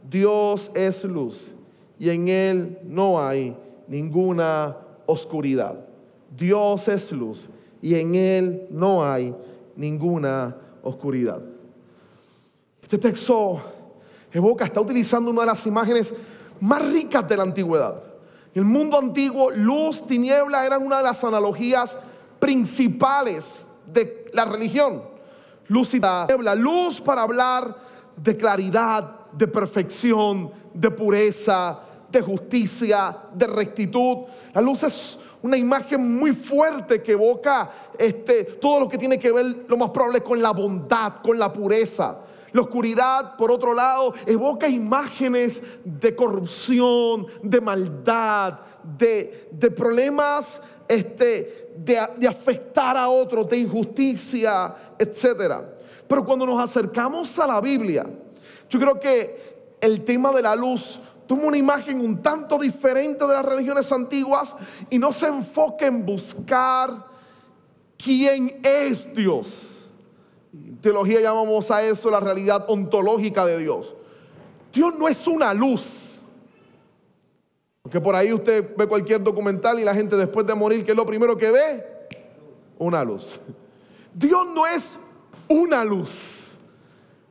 Dios 0.08 0.70
es 0.72 1.04
luz 1.04 1.52
y 1.98 2.08
en 2.08 2.26
Él 2.26 2.78
no 2.84 3.22
hay 3.22 3.54
ninguna 3.86 4.74
oscuridad. 5.04 5.78
Dios 6.34 6.88
es 6.88 7.12
luz 7.12 7.50
y 7.82 7.94
en 7.94 8.14
Él 8.14 8.66
no 8.70 9.04
hay 9.04 9.34
ninguna 9.76 10.56
oscuridad. 10.82 11.42
Este 12.82 12.96
texto 12.96 13.60
evoca, 14.32 14.64
está 14.64 14.80
utilizando 14.80 15.30
una 15.30 15.42
de 15.42 15.48
las 15.48 15.66
imágenes 15.66 16.14
más 16.58 16.82
ricas 16.90 17.28
de 17.28 17.36
la 17.36 17.42
antigüedad. 17.42 18.02
En 18.54 18.62
el 18.62 18.66
mundo 18.66 18.98
antiguo, 18.98 19.50
luz, 19.50 20.06
tiniebla 20.06 20.64
eran 20.64 20.82
una 20.82 20.96
de 20.96 21.02
las 21.02 21.22
analogías 21.22 21.98
principales 22.40 23.65
de 23.86 24.30
la 24.32 24.44
religión. 24.44 25.02
Luz 25.68 25.94
y 25.94 26.00
tiniebla, 26.00 26.54
luz 26.54 27.00
para 27.00 27.22
hablar 27.22 27.76
de 28.16 28.36
claridad, 28.36 29.30
de 29.32 29.46
perfección, 29.46 30.50
de 30.72 30.90
pureza, 30.90 31.80
de 32.10 32.20
justicia, 32.22 33.16
de 33.32 33.46
rectitud. 33.46 34.18
La 34.54 34.60
luz 34.60 34.82
es 34.84 35.18
una 35.42 35.56
imagen 35.56 36.18
muy 36.18 36.32
fuerte 36.32 37.02
que 37.02 37.12
evoca 37.12 37.70
este, 37.98 38.44
todo 38.44 38.80
lo 38.80 38.88
que 38.88 38.98
tiene 38.98 39.18
que 39.18 39.32
ver, 39.32 39.64
lo 39.68 39.76
más 39.76 39.90
probable, 39.90 40.22
con 40.22 40.40
la 40.40 40.52
bondad, 40.52 41.14
con 41.22 41.38
la 41.38 41.52
pureza. 41.52 42.18
La 42.52 42.62
oscuridad, 42.62 43.36
por 43.36 43.50
otro 43.50 43.74
lado, 43.74 44.14
evoca 44.24 44.66
imágenes 44.66 45.62
de 45.84 46.16
corrupción, 46.16 47.26
de 47.42 47.60
maldad, 47.60 48.60
de, 48.82 49.48
de 49.52 49.70
problemas 49.70 50.60
este, 50.88 51.72
de, 51.76 52.00
de, 52.16 52.28
afectar 52.28 52.96
a 52.96 53.08
otros, 53.08 53.48
de 53.48 53.58
injusticia, 53.58 54.74
etc. 54.98 55.54
Pero 56.06 56.24
cuando 56.24 56.46
nos 56.46 56.62
acercamos 56.62 57.38
a 57.38 57.46
la 57.46 57.60
Biblia, 57.60 58.06
yo 58.68 58.78
creo 58.78 58.98
que 58.98 59.56
el 59.80 60.04
tema 60.04 60.32
de 60.32 60.42
la 60.42 60.56
luz 60.56 60.98
toma 61.26 61.44
una 61.44 61.56
imagen 61.56 62.00
un 62.00 62.22
tanto 62.22 62.58
diferente 62.58 63.26
de 63.26 63.32
las 63.32 63.44
religiones 63.44 63.90
antiguas 63.90 64.54
y 64.88 64.98
no 64.98 65.12
se 65.12 65.26
enfoca 65.26 65.86
en 65.86 66.06
buscar 66.06 67.06
quién 67.96 68.60
es 68.62 69.12
Dios. 69.14 69.88
En 70.52 70.76
teología 70.78 71.20
llamamos 71.20 71.70
a 71.70 71.82
eso 71.82 72.10
la 72.10 72.20
realidad 72.20 72.64
ontológica 72.68 73.44
de 73.44 73.58
Dios. 73.58 73.94
Dios 74.72 74.94
no 74.96 75.08
es 75.08 75.26
una 75.26 75.52
luz. 75.52 76.05
Porque 77.96 78.04
por 78.04 78.14
ahí 78.14 78.30
usted 78.30 78.76
ve 78.76 78.86
cualquier 78.86 79.22
documental 79.22 79.80
y 79.80 79.82
la 79.82 79.94
gente 79.94 80.16
después 80.16 80.46
de 80.46 80.54
morir, 80.54 80.84
¿qué 80.84 80.90
es 80.90 80.96
lo 80.98 81.06
primero 81.06 81.34
que 81.34 81.50
ve? 81.50 81.82
Una 82.76 83.02
luz. 83.02 83.40
Dios 84.12 84.46
no 84.54 84.66
es 84.66 84.98
una 85.48 85.82
luz. 85.82 86.58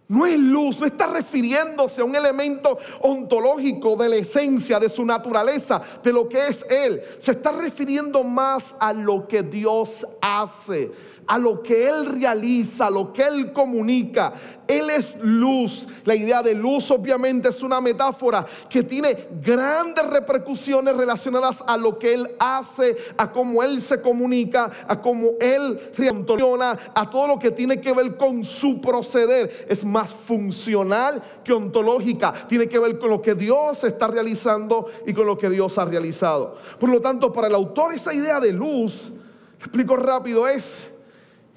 No 0.07 0.25
es 0.25 0.39
luz, 0.39 0.79
no 0.79 0.87
está 0.87 1.05
refiriéndose 1.05 2.01
a 2.01 2.05
un 2.05 2.15
elemento 2.15 2.79
ontológico 3.01 3.95
de 3.95 4.09
la 4.09 4.15
esencia, 4.15 4.79
de 4.79 4.89
su 4.89 5.05
naturaleza, 5.05 5.79
de 6.03 6.11
lo 6.11 6.27
que 6.27 6.47
es 6.47 6.65
Él. 6.67 6.99
Se 7.19 7.33
está 7.33 7.51
refiriendo 7.51 8.23
más 8.23 8.75
a 8.79 8.91
lo 8.91 9.27
que 9.27 9.43
Dios 9.43 10.03
hace, 10.19 10.91
a 11.27 11.37
lo 11.37 11.61
que 11.61 11.87
Él 11.87 12.05
realiza, 12.05 12.87
a 12.87 12.91
lo 12.91 13.11
que 13.11 13.23
Él 13.23 13.51
comunica. 13.51 14.33
Él 14.67 14.89
es 14.89 15.15
luz. 15.21 15.87
La 16.05 16.15
idea 16.15 16.41
de 16.41 16.55
luz 16.55 16.89
obviamente 16.91 17.49
es 17.49 17.61
una 17.61 17.79
metáfora 17.79 18.45
que 18.69 18.83
tiene 18.83 19.27
grandes 19.41 20.05
repercusiones 20.07 20.95
relacionadas 20.95 21.63
a 21.65 21.77
lo 21.77 21.99
que 21.99 22.13
Él 22.13 22.31
hace, 22.39 22.97
a 23.17 23.31
cómo 23.31 23.61
Él 23.61 23.81
se 23.81 24.01
comunica, 24.01 24.71
a 24.87 25.01
cómo 25.01 25.31
Él 25.39 25.91
reacciona, 25.95 26.77
a 26.93 27.09
todo 27.09 27.27
lo 27.27 27.39
que 27.39 27.51
tiene 27.51 27.79
que 27.79 27.93
ver 27.93 28.17
con 28.17 28.43
su 28.43 28.81
proceder. 28.81 29.65
Es 29.69 29.85
más 29.85 30.13
funcional 30.13 31.21
que 31.43 31.53
ontológica. 31.53 32.47
Tiene 32.47 32.67
que 32.67 32.79
ver 32.79 32.97
con 32.97 33.09
lo 33.09 33.21
que 33.21 33.35
Dios 33.35 33.83
está 33.83 34.07
realizando 34.07 34.87
y 35.05 35.13
con 35.13 35.25
lo 35.25 35.37
que 35.37 35.49
Dios 35.49 35.77
ha 35.77 35.85
realizado. 35.85 36.55
Por 36.79 36.89
lo 36.89 37.01
tanto, 37.01 37.31
para 37.31 37.47
el 37.47 37.55
autor 37.55 37.93
esa 37.93 38.13
idea 38.13 38.39
de 38.39 38.51
luz, 38.51 39.11
explico 39.59 39.95
rápido, 39.95 40.47
es, 40.47 40.91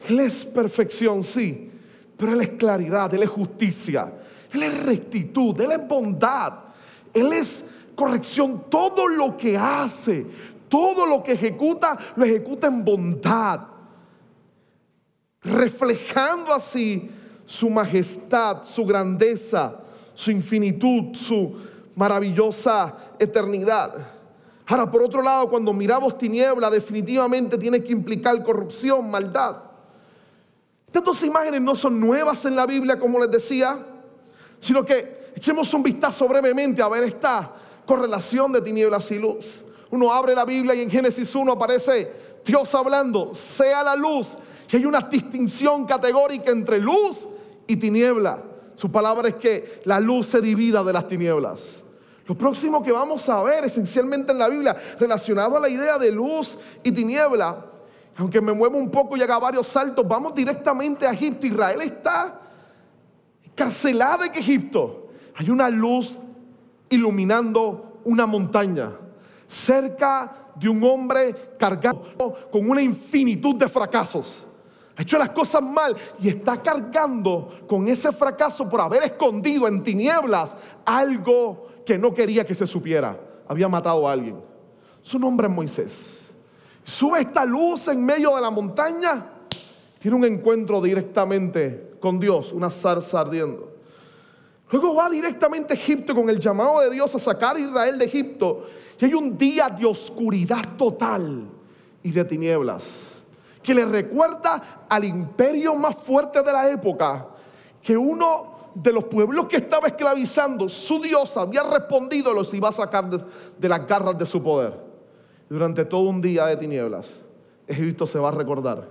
Él 0.06 0.20
es 0.20 0.44
perfección, 0.44 1.24
sí 1.24 1.68
pero 2.18 2.32
Él 2.32 2.40
es 2.42 2.50
claridad, 2.50 3.14
Él 3.14 3.22
es 3.22 3.30
justicia, 3.30 4.12
Él 4.52 4.64
es 4.64 4.84
rectitud, 4.84 5.58
Él 5.60 5.70
es 5.70 5.88
bondad, 5.88 6.52
Él 7.14 7.32
es 7.32 7.64
corrección. 7.94 8.64
Todo 8.68 9.06
lo 9.06 9.36
que 9.36 9.56
hace, 9.56 10.26
todo 10.68 11.06
lo 11.06 11.22
que 11.22 11.32
ejecuta, 11.32 11.96
lo 12.16 12.24
ejecuta 12.24 12.66
en 12.66 12.84
bondad, 12.84 13.60
reflejando 15.42 16.52
así 16.52 17.08
su 17.46 17.70
majestad, 17.70 18.64
su 18.64 18.84
grandeza, 18.84 19.76
su 20.12 20.32
infinitud, 20.32 21.14
su 21.14 21.56
maravillosa 21.94 22.96
eternidad. 23.18 23.94
Ahora, 24.66 24.90
por 24.90 25.04
otro 25.04 25.22
lado, 25.22 25.48
cuando 25.48 25.72
miramos 25.72 26.18
tiniebla, 26.18 26.68
definitivamente 26.68 27.56
tiene 27.56 27.82
que 27.82 27.92
implicar 27.92 28.42
corrupción, 28.42 29.08
maldad. 29.08 29.67
Estas 30.88 31.04
dos 31.04 31.22
imágenes 31.22 31.60
no 31.60 31.74
son 31.74 32.00
nuevas 32.00 32.46
en 32.46 32.56
la 32.56 32.64
Biblia, 32.64 32.98
como 32.98 33.18
les 33.20 33.30
decía, 33.30 33.78
sino 34.58 34.82
que 34.86 35.32
echemos 35.36 35.72
un 35.74 35.82
vistazo 35.82 36.26
brevemente 36.26 36.80
a 36.80 36.88
ver 36.88 37.04
esta 37.04 37.52
correlación 37.84 38.52
de 38.52 38.62
tinieblas 38.62 39.10
y 39.10 39.18
luz. 39.18 39.64
Uno 39.90 40.10
abre 40.10 40.34
la 40.34 40.46
Biblia 40.46 40.74
y 40.74 40.80
en 40.80 40.90
Génesis 40.90 41.34
1 41.34 41.52
aparece 41.52 42.40
Dios 42.42 42.74
hablando, 42.74 43.34
sea 43.34 43.82
la 43.82 43.96
luz. 43.96 44.28
Y 44.70 44.76
hay 44.76 44.86
una 44.86 45.00
distinción 45.00 45.84
categórica 45.84 46.50
entre 46.50 46.80
luz 46.80 47.28
y 47.66 47.76
tiniebla. 47.76 48.42
Su 48.74 48.90
palabra 48.90 49.28
es 49.28 49.34
que 49.34 49.82
la 49.84 50.00
luz 50.00 50.28
se 50.28 50.40
divida 50.40 50.82
de 50.82 50.92
las 50.94 51.06
tinieblas. 51.06 51.84
Lo 52.26 52.34
próximo 52.34 52.82
que 52.82 52.92
vamos 52.92 53.28
a 53.28 53.42
ver 53.42 53.64
esencialmente 53.64 54.32
en 54.32 54.38
la 54.38 54.48
Biblia 54.48 54.74
relacionado 54.98 55.58
a 55.58 55.60
la 55.60 55.68
idea 55.68 55.98
de 55.98 56.12
luz 56.12 56.56
y 56.82 56.92
tiniebla 56.92 57.64
aunque 58.18 58.40
me 58.40 58.52
muevo 58.52 58.76
un 58.76 58.90
poco 58.90 59.16
y 59.16 59.22
haga 59.22 59.38
varios 59.38 59.68
saltos, 59.68 60.06
vamos 60.06 60.34
directamente 60.34 61.06
a 61.06 61.12
Egipto. 61.12 61.46
Israel 61.46 61.80
está 61.82 62.40
carcelada 63.54 64.26
en 64.26 64.34
Egipto. 64.34 65.10
Hay 65.36 65.50
una 65.50 65.70
luz 65.70 66.18
iluminando 66.88 68.00
una 68.04 68.26
montaña, 68.26 68.90
cerca 69.46 70.50
de 70.56 70.68
un 70.68 70.82
hombre 70.82 71.54
cargado 71.56 72.02
con 72.50 72.68
una 72.68 72.82
infinitud 72.82 73.54
de 73.54 73.68
fracasos. 73.68 74.44
Ha 74.96 75.02
hecho 75.02 75.16
las 75.16 75.30
cosas 75.30 75.62
mal 75.62 75.96
y 76.18 76.28
está 76.28 76.60
cargando 76.60 77.60
con 77.68 77.86
ese 77.86 78.10
fracaso 78.10 78.68
por 78.68 78.80
haber 78.80 79.04
escondido 79.04 79.68
en 79.68 79.80
tinieblas 79.80 80.56
algo 80.84 81.68
que 81.86 81.96
no 81.96 82.12
quería 82.12 82.44
que 82.44 82.56
se 82.56 82.66
supiera. 82.66 83.16
Había 83.46 83.68
matado 83.68 84.08
a 84.08 84.12
alguien. 84.12 84.40
Su 85.02 85.20
nombre 85.20 85.46
es 85.46 85.52
Moisés 85.52 86.27
sube 86.88 87.20
esta 87.20 87.44
luz 87.44 87.88
en 87.88 88.02
medio 88.02 88.34
de 88.34 88.40
la 88.40 88.50
montaña, 88.50 89.26
tiene 89.98 90.16
un 90.16 90.24
encuentro 90.24 90.80
directamente 90.80 91.96
con 92.00 92.18
Dios, 92.18 92.50
una 92.52 92.70
zarza 92.70 93.20
ardiendo. 93.20 93.74
Luego 94.70 94.94
va 94.94 95.10
directamente 95.10 95.74
a 95.74 95.76
Egipto 95.76 96.14
con 96.14 96.30
el 96.30 96.40
llamado 96.40 96.80
de 96.80 96.90
Dios 96.90 97.14
a 97.14 97.18
sacar 97.18 97.56
a 97.56 97.60
Israel 97.60 97.98
de 97.98 98.04
Egipto. 98.06 98.66
Y 98.98 99.04
hay 99.04 99.14
un 99.14 99.36
día 99.36 99.68
de 99.68 99.84
oscuridad 99.84 100.76
total 100.76 101.46
y 102.02 102.10
de 102.10 102.24
tinieblas 102.24 103.14
que 103.62 103.74
le 103.74 103.84
recuerda 103.84 104.86
al 104.88 105.04
imperio 105.04 105.74
más 105.74 105.94
fuerte 105.96 106.42
de 106.42 106.52
la 106.52 106.70
época 106.70 107.28
que 107.82 107.96
uno 107.96 108.70
de 108.74 108.92
los 108.92 109.04
pueblos 109.04 109.46
que 109.46 109.56
estaba 109.56 109.88
esclavizando, 109.88 110.68
su 110.70 111.00
Dios 111.00 111.36
había 111.36 111.64
respondido, 111.64 112.32
los 112.32 112.54
iba 112.54 112.70
a 112.70 112.72
sacar 112.72 113.10
de, 113.10 113.22
de 113.58 113.68
las 113.68 113.86
garras 113.86 114.16
de 114.16 114.24
su 114.24 114.42
poder 114.42 114.87
durante 115.48 115.84
todo 115.84 116.08
un 116.08 116.20
día 116.20 116.46
de 116.46 116.56
tinieblas, 116.56 117.08
Egipto 117.66 118.06
se 118.06 118.18
va 118.18 118.28
a 118.28 118.32
recordar 118.32 118.88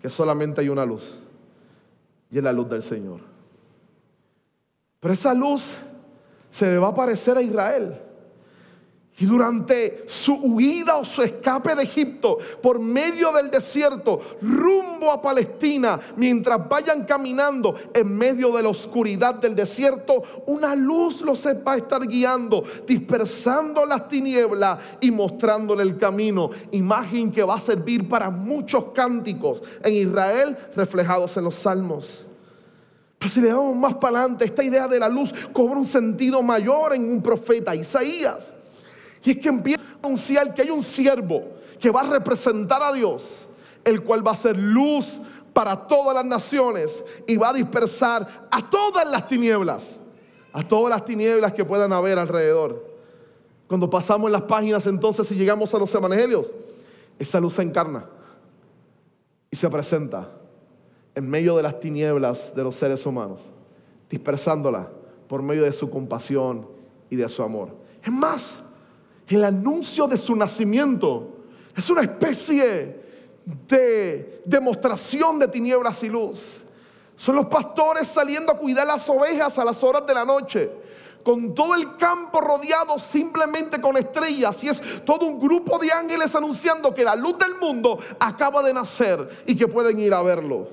que 0.00 0.08
solamente 0.08 0.60
hay 0.60 0.68
una 0.68 0.84
luz 0.84 1.18
y 2.30 2.38
es 2.38 2.44
la 2.44 2.52
luz 2.52 2.68
del 2.68 2.82
Señor. 2.82 3.20
Pero 5.00 5.14
esa 5.14 5.34
luz 5.34 5.76
se 6.50 6.66
le 6.66 6.78
va 6.78 6.88
a 6.88 6.90
aparecer 6.90 7.36
a 7.36 7.42
Israel. 7.42 8.00
Y 9.16 9.26
durante 9.26 10.04
su 10.08 10.34
huida 10.34 10.96
o 10.96 11.04
su 11.04 11.22
escape 11.22 11.76
de 11.76 11.84
Egipto 11.84 12.36
por 12.60 12.80
medio 12.80 13.32
del 13.32 13.48
desierto, 13.48 14.20
rumbo 14.42 15.12
a 15.12 15.22
Palestina, 15.22 16.00
mientras 16.16 16.68
vayan 16.68 17.04
caminando 17.04 17.76
en 17.94 18.12
medio 18.12 18.50
de 18.50 18.64
la 18.64 18.70
oscuridad 18.70 19.36
del 19.36 19.54
desierto, 19.54 20.20
una 20.46 20.74
luz 20.74 21.20
los 21.20 21.46
va 21.46 21.74
a 21.74 21.76
estar 21.76 22.04
guiando, 22.08 22.64
dispersando 22.84 23.86
las 23.86 24.08
tinieblas 24.08 24.80
y 25.00 25.12
mostrándole 25.12 25.84
el 25.84 25.96
camino. 25.96 26.50
Imagen 26.72 27.30
que 27.30 27.44
va 27.44 27.54
a 27.54 27.60
servir 27.60 28.08
para 28.08 28.30
muchos 28.30 28.86
cánticos 28.92 29.62
en 29.84 29.94
Israel 29.94 30.56
reflejados 30.74 31.36
en 31.36 31.44
los 31.44 31.54
salmos. 31.54 32.26
Pero 33.16 33.30
si 33.30 33.40
le 33.40 33.48
damos 33.48 33.76
más 33.76 33.94
para 33.94 34.18
adelante, 34.18 34.44
esta 34.44 34.64
idea 34.64 34.88
de 34.88 34.98
la 34.98 35.08
luz 35.08 35.32
cobra 35.52 35.78
un 35.78 35.86
sentido 35.86 36.42
mayor 36.42 36.94
en 36.94 37.08
un 37.08 37.22
profeta, 37.22 37.76
Isaías. 37.76 38.52
Y 39.24 39.30
es 39.30 39.38
que 39.38 39.48
empieza 39.48 39.82
a 39.82 40.06
anunciar 40.06 40.54
que 40.54 40.62
hay 40.62 40.70
un 40.70 40.82
siervo 40.82 41.42
que 41.80 41.90
va 41.90 42.00
a 42.00 42.10
representar 42.10 42.82
a 42.82 42.92
Dios, 42.92 43.48
el 43.82 44.02
cual 44.02 44.26
va 44.26 44.32
a 44.32 44.36
ser 44.36 44.56
luz 44.56 45.20
para 45.52 45.86
todas 45.86 46.14
las 46.14 46.26
naciones 46.26 47.02
y 47.26 47.36
va 47.36 47.48
a 47.48 47.52
dispersar 47.54 48.46
a 48.50 48.68
todas 48.68 49.08
las 49.08 49.26
tinieblas, 49.26 50.00
a 50.52 50.62
todas 50.66 50.90
las 50.90 51.04
tinieblas 51.04 51.52
que 51.54 51.64
puedan 51.64 51.92
haber 51.92 52.18
alrededor. 52.18 52.94
Cuando 53.66 53.88
pasamos 53.88 54.30
las 54.30 54.42
páginas 54.42 54.86
entonces 54.86 55.30
y 55.32 55.36
llegamos 55.36 55.72
a 55.74 55.78
los 55.78 55.94
evangelios, 55.94 56.46
esa 57.18 57.40
luz 57.40 57.54
se 57.54 57.62
encarna 57.62 58.04
y 59.50 59.56
se 59.56 59.70
presenta 59.70 60.28
en 61.14 61.30
medio 61.30 61.56
de 61.56 61.62
las 61.62 61.80
tinieblas 61.80 62.54
de 62.54 62.62
los 62.62 62.76
seres 62.76 63.06
humanos, 63.06 63.40
dispersándola 64.10 64.90
por 65.28 65.42
medio 65.42 65.62
de 65.62 65.72
su 65.72 65.88
compasión 65.88 66.68
y 67.08 67.16
de 67.16 67.28
su 67.28 67.42
amor. 67.42 67.74
Es 68.02 68.12
más, 68.12 68.62
el 69.28 69.44
anuncio 69.44 70.06
de 70.06 70.16
su 70.16 70.34
nacimiento 70.34 71.34
es 71.74 71.88
una 71.90 72.02
especie 72.02 73.02
de 73.44 74.42
demostración 74.44 75.38
de 75.38 75.48
tinieblas 75.48 76.02
y 76.02 76.08
luz. 76.08 76.64
Son 77.16 77.36
los 77.36 77.46
pastores 77.46 78.08
saliendo 78.08 78.52
a 78.52 78.58
cuidar 78.58 78.86
las 78.86 79.08
ovejas 79.08 79.58
a 79.58 79.64
las 79.64 79.82
horas 79.82 80.06
de 80.06 80.14
la 80.14 80.24
noche, 80.24 80.70
con 81.22 81.54
todo 81.54 81.74
el 81.74 81.96
campo 81.96 82.40
rodeado 82.40 82.98
simplemente 82.98 83.80
con 83.80 83.96
estrellas. 83.96 84.62
Y 84.64 84.68
es 84.68 84.82
todo 85.04 85.26
un 85.26 85.40
grupo 85.40 85.78
de 85.78 85.90
ángeles 85.90 86.34
anunciando 86.34 86.92
que 86.92 87.04
la 87.04 87.16
luz 87.16 87.38
del 87.38 87.54
mundo 87.54 87.98
acaba 88.18 88.62
de 88.62 88.74
nacer 88.74 89.44
y 89.46 89.56
que 89.56 89.68
pueden 89.68 89.98
ir 90.00 90.12
a 90.12 90.22
verlo. 90.22 90.68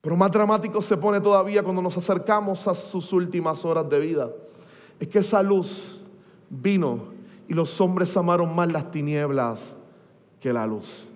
Pero 0.00 0.16
más 0.16 0.32
dramático 0.32 0.82
se 0.82 0.96
pone 0.96 1.20
todavía 1.20 1.62
cuando 1.62 1.80
nos 1.80 1.96
acercamos 1.96 2.66
a 2.66 2.74
sus 2.74 3.12
últimas 3.12 3.64
horas 3.64 3.88
de 3.88 4.00
vida. 4.00 4.30
Es 4.98 5.06
que 5.06 5.20
esa 5.20 5.40
luz 5.42 6.01
vino 6.52 7.12
y 7.48 7.54
los 7.54 7.80
hombres 7.80 8.16
amaron 8.16 8.54
más 8.54 8.70
las 8.70 8.90
tinieblas 8.90 9.74
que 10.38 10.52
la 10.52 10.66
luz, 10.66 11.08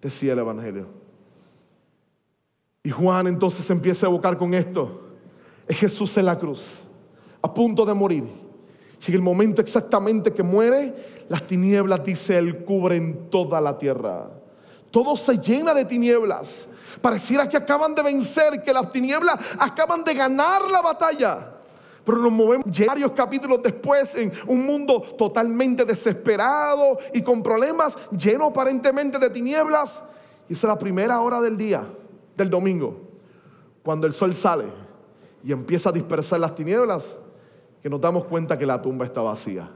decía 0.00 0.32
el 0.32 0.38
Evangelio. 0.38 0.86
Y 2.82 2.90
Juan 2.90 3.26
entonces 3.26 3.68
empieza 3.70 4.06
a 4.06 4.10
evocar 4.10 4.36
con 4.36 4.54
esto. 4.54 5.00
Es 5.68 5.78
Jesús 5.78 6.16
en 6.16 6.26
la 6.26 6.38
cruz, 6.38 6.88
a 7.40 7.52
punto 7.52 7.84
de 7.84 7.94
morir. 7.94 8.24
Llega 9.06 9.16
el 9.16 9.22
momento 9.22 9.60
exactamente 9.60 10.32
que 10.32 10.42
muere, 10.42 11.24
las 11.28 11.46
tinieblas, 11.46 12.04
dice 12.04 12.38
él, 12.38 12.64
cubren 12.64 13.30
toda 13.30 13.60
la 13.60 13.76
tierra. 13.76 14.30
Todo 14.90 15.16
se 15.16 15.38
llena 15.38 15.74
de 15.74 15.84
tinieblas. 15.84 16.68
Pareciera 17.00 17.48
que 17.48 17.56
acaban 17.56 17.94
de 17.94 18.02
vencer, 18.02 18.62
que 18.62 18.72
las 18.72 18.90
tinieblas 18.92 19.38
acaban 19.58 20.04
de 20.04 20.14
ganar 20.14 20.70
la 20.70 20.82
batalla. 20.82 21.52
Pero 22.04 22.18
nos 22.18 22.32
movemos 22.32 22.66
varios 22.86 23.12
capítulos 23.12 23.62
después 23.62 24.14
en 24.14 24.32
un 24.46 24.66
mundo 24.66 25.00
totalmente 25.16 25.84
desesperado 25.84 26.98
y 27.12 27.22
con 27.22 27.42
problemas, 27.42 27.96
lleno 28.10 28.46
aparentemente 28.46 29.18
de 29.18 29.30
tinieblas. 29.30 30.02
Y 30.48 30.54
es 30.54 30.64
la 30.64 30.78
primera 30.78 31.20
hora 31.20 31.40
del 31.40 31.56
día, 31.56 31.86
del 32.36 32.50
domingo, 32.50 33.00
cuando 33.82 34.06
el 34.06 34.12
sol 34.12 34.34
sale 34.34 34.64
y 35.44 35.52
empieza 35.52 35.90
a 35.90 35.92
dispersar 35.92 36.40
las 36.40 36.54
tinieblas, 36.54 37.16
que 37.82 37.90
nos 37.90 38.00
damos 38.00 38.24
cuenta 38.24 38.56
que 38.58 38.66
la 38.66 38.80
tumba 38.80 39.04
está 39.04 39.20
vacía 39.20 39.68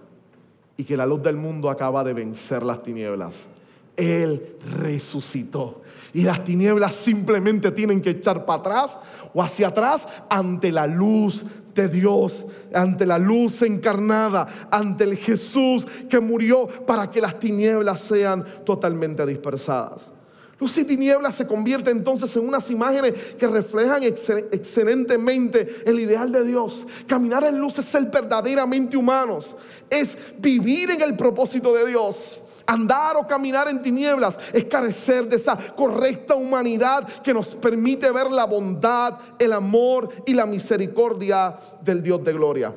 y 0.77 0.85
que 0.85 0.97
la 0.97 1.07
luz 1.07 1.23
del 1.23 1.37
mundo 1.37 1.71
acaba 1.71 2.05
de 2.05 2.13
vencer 2.13 2.63
las 2.63 2.83
tinieblas. 2.83 3.49
Él 3.97 4.57
resucitó. 4.79 5.83
Y 6.13 6.23
las 6.23 6.45
tinieblas 6.45 6.95
simplemente 6.95 7.71
tienen 7.73 8.01
que 8.01 8.11
echar 8.11 8.45
para 8.45 8.61
atrás 8.61 8.99
o 9.35 9.43
hacia 9.43 9.69
atrás 9.69 10.07
ante 10.29 10.71
la 10.71 10.87
luz 10.87 11.45
de 11.77 11.89
Dios, 11.89 12.45
ante 12.75 13.07
la 13.07 13.19
luz 13.19 13.63
encarnada, 13.63 14.69
ante 14.71 15.05
el 15.05 15.17
Jesús 15.17 15.87
que 16.09 16.19
murió 16.19 16.67
para 16.67 17.11
que 17.11 17.21
las 17.21 17.39
tinieblas 17.39 18.01
sean 18.01 18.45
totalmente 18.65 19.25
dispersadas. 19.25 20.11
Luz 20.59 20.79
y 20.79 20.85
tinieblas 20.85 21.35
se 21.35 21.47
convierte 21.47 21.91
entonces 21.91 22.35
en 22.35 22.49
unas 22.49 22.71
imágenes 22.71 23.13
que 23.39 23.47
reflejan 23.47 24.03
excelentemente 24.03 25.83
el 25.85 26.01
ideal 26.01 26.33
de 26.33 26.45
Dios. 26.45 26.87
Caminar 27.07 27.45
en 27.45 27.59
luz 27.59 27.79
es 27.79 27.85
ser 27.85 28.07
verdaderamente 28.07 28.97
humanos, 28.97 29.55
es 29.91 30.17
vivir 30.39 30.91
en 30.91 31.03
el 31.03 31.15
propósito 31.15 31.75
de 31.75 31.87
Dios. 31.87 32.41
Andar 32.67 33.17
o 33.17 33.27
caminar 33.27 33.69
en 33.69 33.81
tinieblas 33.81 34.39
es 34.53 34.65
carecer 34.65 35.29
de 35.29 35.37
esa 35.37 35.57
correcta 35.77 36.35
humanidad 36.35 37.07
que 37.23 37.33
nos 37.33 37.55
permite 37.55 38.11
ver 38.11 38.31
la 38.31 38.45
bondad, 38.45 39.19
el 39.39 39.53
amor 39.53 40.09
y 40.27 40.35
la 40.35 40.47
misericordia 40.47 41.57
del 41.81 42.03
Dios 42.03 42.25
de 42.25 42.33
gloria. 42.33 42.75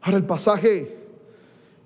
Ahora 0.00 0.16
el 0.16 0.24
pasaje 0.24 0.98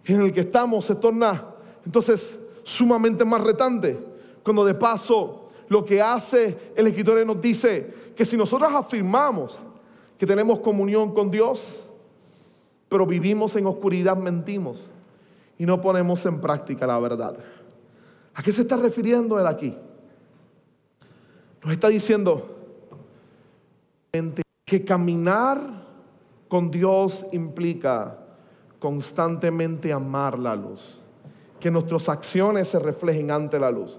en 0.06 0.22
el 0.22 0.32
que 0.32 0.40
estamos 0.40 0.86
se 0.86 0.94
torna 0.94 1.44
entonces 1.84 2.38
sumamente 2.62 3.24
más 3.24 3.42
retante, 3.42 3.98
cuando 4.42 4.64
de 4.64 4.74
paso 4.74 5.50
lo 5.68 5.84
que 5.84 6.00
hace 6.00 6.72
el 6.74 6.86
escritor 6.86 7.24
nos 7.26 7.40
dice 7.40 7.94
que 8.16 8.24
si 8.24 8.36
nosotros 8.36 8.72
afirmamos 8.72 9.62
que 10.16 10.26
tenemos 10.26 10.60
comunión 10.60 11.12
con 11.12 11.30
Dios, 11.30 11.82
pero 12.88 13.04
vivimos 13.04 13.54
en 13.56 13.66
oscuridad, 13.66 14.16
mentimos 14.16 14.90
y 15.58 15.66
no 15.66 15.80
ponemos 15.80 16.24
en 16.26 16.40
práctica 16.40 16.86
la 16.86 16.98
verdad. 16.98 17.36
¿A 18.34 18.42
qué 18.42 18.52
se 18.52 18.62
está 18.62 18.76
refiriendo 18.76 19.38
él 19.40 19.46
aquí? 19.46 19.76
Nos 21.62 21.72
está 21.72 21.88
diciendo 21.88 22.54
que 24.64 24.84
caminar 24.84 25.86
con 26.48 26.70
Dios 26.70 27.26
implica 27.32 28.18
constantemente 28.78 29.92
amar 29.92 30.38
la 30.38 30.54
luz, 30.54 31.00
que 31.58 31.70
nuestras 31.70 32.08
acciones 32.08 32.68
se 32.68 32.78
reflejen 32.78 33.30
ante 33.30 33.58
la 33.58 33.70
luz. 33.70 33.98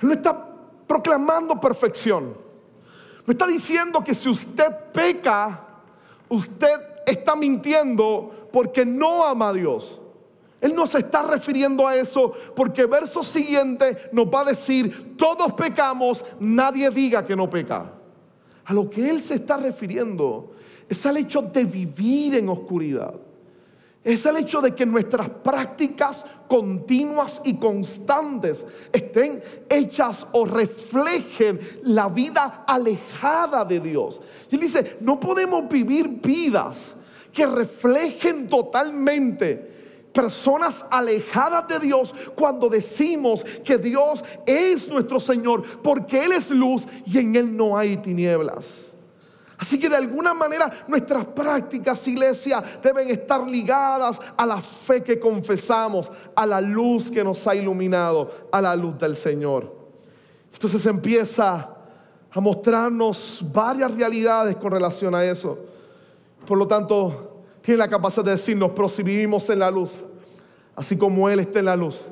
Él 0.00 0.08
no 0.08 0.14
está 0.14 0.54
proclamando 0.86 1.60
perfección. 1.60 2.34
No 3.26 3.30
está 3.30 3.46
diciendo 3.46 4.02
que 4.02 4.14
si 4.14 4.28
usted 4.28 4.70
peca, 4.92 5.60
usted 6.28 6.80
está 7.06 7.36
mintiendo 7.36 8.48
porque 8.52 8.84
no 8.84 9.24
ama 9.24 9.48
a 9.48 9.52
Dios. 9.52 10.00
Él 10.64 10.74
no 10.74 10.86
se 10.86 11.00
está 11.00 11.20
refiriendo 11.20 11.86
a 11.86 11.94
eso 11.94 12.32
porque 12.56 12.86
verso 12.86 13.22
siguiente 13.22 14.08
nos 14.12 14.26
va 14.28 14.40
a 14.40 14.44
decir, 14.46 15.14
todos 15.14 15.52
pecamos, 15.52 16.24
nadie 16.40 16.88
diga 16.88 17.26
que 17.26 17.36
no 17.36 17.50
peca. 17.50 17.92
A 18.64 18.72
lo 18.72 18.88
que 18.88 19.10
Él 19.10 19.20
se 19.20 19.34
está 19.34 19.58
refiriendo 19.58 20.54
es 20.88 21.04
al 21.04 21.18
hecho 21.18 21.42
de 21.42 21.64
vivir 21.64 22.36
en 22.36 22.48
oscuridad. 22.48 23.12
Es 24.02 24.24
el 24.24 24.38
hecho 24.38 24.62
de 24.62 24.74
que 24.74 24.86
nuestras 24.86 25.28
prácticas 25.28 26.24
continuas 26.48 27.42
y 27.44 27.56
constantes 27.56 28.64
estén 28.90 29.42
hechas 29.68 30.26
o 30.32 30.46
reflejen 30.46 31.60
la 31.82 32.08
vida 32.08 32.64
alejada 32.66 33.66
de 33.66 33.80
Dios. 33.80 34.18
Y 34.50 34.54
él 34.54 34.62
dice, 34.62 34.96
no 35.00 35.20
podemos 35.20 35.68
vivir 35.68 36.08
vidas 36.08 36.94
que 37.34 37.46
reflejen 37.46 38.48
totalmente 38.48 39.73
personas 40.14 40.86
alejadas 40.90 41.66
de 41.68 41.80
Dios 41.80 42.14
cuando 42.36 42.68
decimos 42.68 43.44
que 43.64 43.76
Dios 43.76 44.24
es 44.46 44.88
nuestro 44.88 45.18
Señor, 45.18 45.82
porque 45.82 46.24
Él 46.24 46.32
es 46.32 46.50
luz 46.50 46.86
y 47.04 47.18
en 47.18 47.34
Él 47.36 47.54
no 47.54 47.76
hay 47.76 47.96
tinieblas. 47.96 48.94
Así 49.58 49.78
que 49.78 49.88
de 49.88 49.96
alguna 49.96 50.32
manera 50.32 50.84
nuestras 50.88 51.26
prácticas, 51.26 52.06
iglesia, 52.06 52.62
deben 52.82 53.10
estar 53.10 53.46
ligadas 53.46 54.20
a 54.36 54.46
la 54.46 54.60
fe 54.60 55.02
que 55.02 55.18
confesamos, 55.18 56.10
a 56.34 56.46
la 56.46 56.60
luz 56.60 57.10
que 57.10 57.24
nos 57.24 57.46
ha 57.46 57.54
iluminado, 57.54 58.48
a 58.52 58.60
la 58.60 58.76
luz 58.76 58.98
del 58.98 59.16
Señor. 59.16 59.74
Entonces 60.52 60.84
empieza 60.86 61.70
a 62.30 62.40
mostrarnos 62.40 63.44
varias 63.52 63.92
realidades 63.96 64.56
con 64.56 64.72
relación 64.72 65.14
a 65.14 65.24
eso. 65.24 65.58
Por 66.46 66.58
lo 66.58 66.66
tanto, 66.66 67.33
tiene 67.64 67.78
la 67.78 67.88
capacidad 67.88 68.26
de 68.26 68.32
decirnos, 68.32 68.72
vivimos 69.02 69.48
en 69.48 69.60
la 69.60 69.70
luz, 69.70 70.04
así 70.76 70.98
como 70.98 71.30
Él 71.30 71.40
está 71.40 71.60
en 71.60 71.64
la 71.64 71.76
luz, 71.76 72.04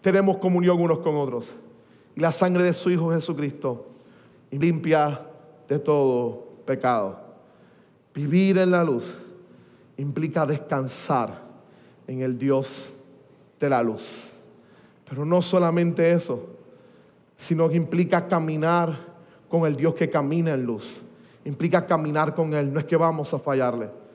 tenemos 0.00 0.38
comunión 0.38 0.80
unos 0.80 1.00
con 1.00 1.16
otros. 1.16 1.52
Y 2.14 2.20
la 2.20 2.32
sangre 2.32 2.62
de 2.62 2.72
su 2.72 2.88
Hijo 2.88 3.10
Jesucristo 3.10 3.88
limpia 4.50 5.20
de 5.68 5.78
todo 5.78 6.46
pecado. 6.64 7.20
Vivir 8.14 8.56
en 8.56 8.70
la 8.70 8.82
luz 8.82 9.18
implica 9.98 10.46
descansar 10.46 11.42
en 12.06 12.22
el 12.22 12.38
Dios 12.38 12.94
de 13.60 13.68
la 13.68 13.82
luz. 13.82 14.32
Pero 15.06 15.26
no 15.26 15.42
solamente 15.42 16.10
eso, 16.10 16.46
sino 17.36 17.68
que 17.68 17.76
implica 17.76 18.26
caminar 18.26 18.96
con 19.50 19.66
el 19.66 19.76
Dios 19.76 19.92
que 19.92 20.08
camina 20.08 20.54
en 20.54 20.64
luz. 20.64 21.02
Implica 21.44 21.84
caminar 21.84 22.34
con 22.34 22.54
Él. 22.54 22.72
No 22.72 22.80
es 22.80 22.86
que 22.86 22.96
vamos 22.96 23.34
a 23.34 23.38
fallarle 23.38 24.05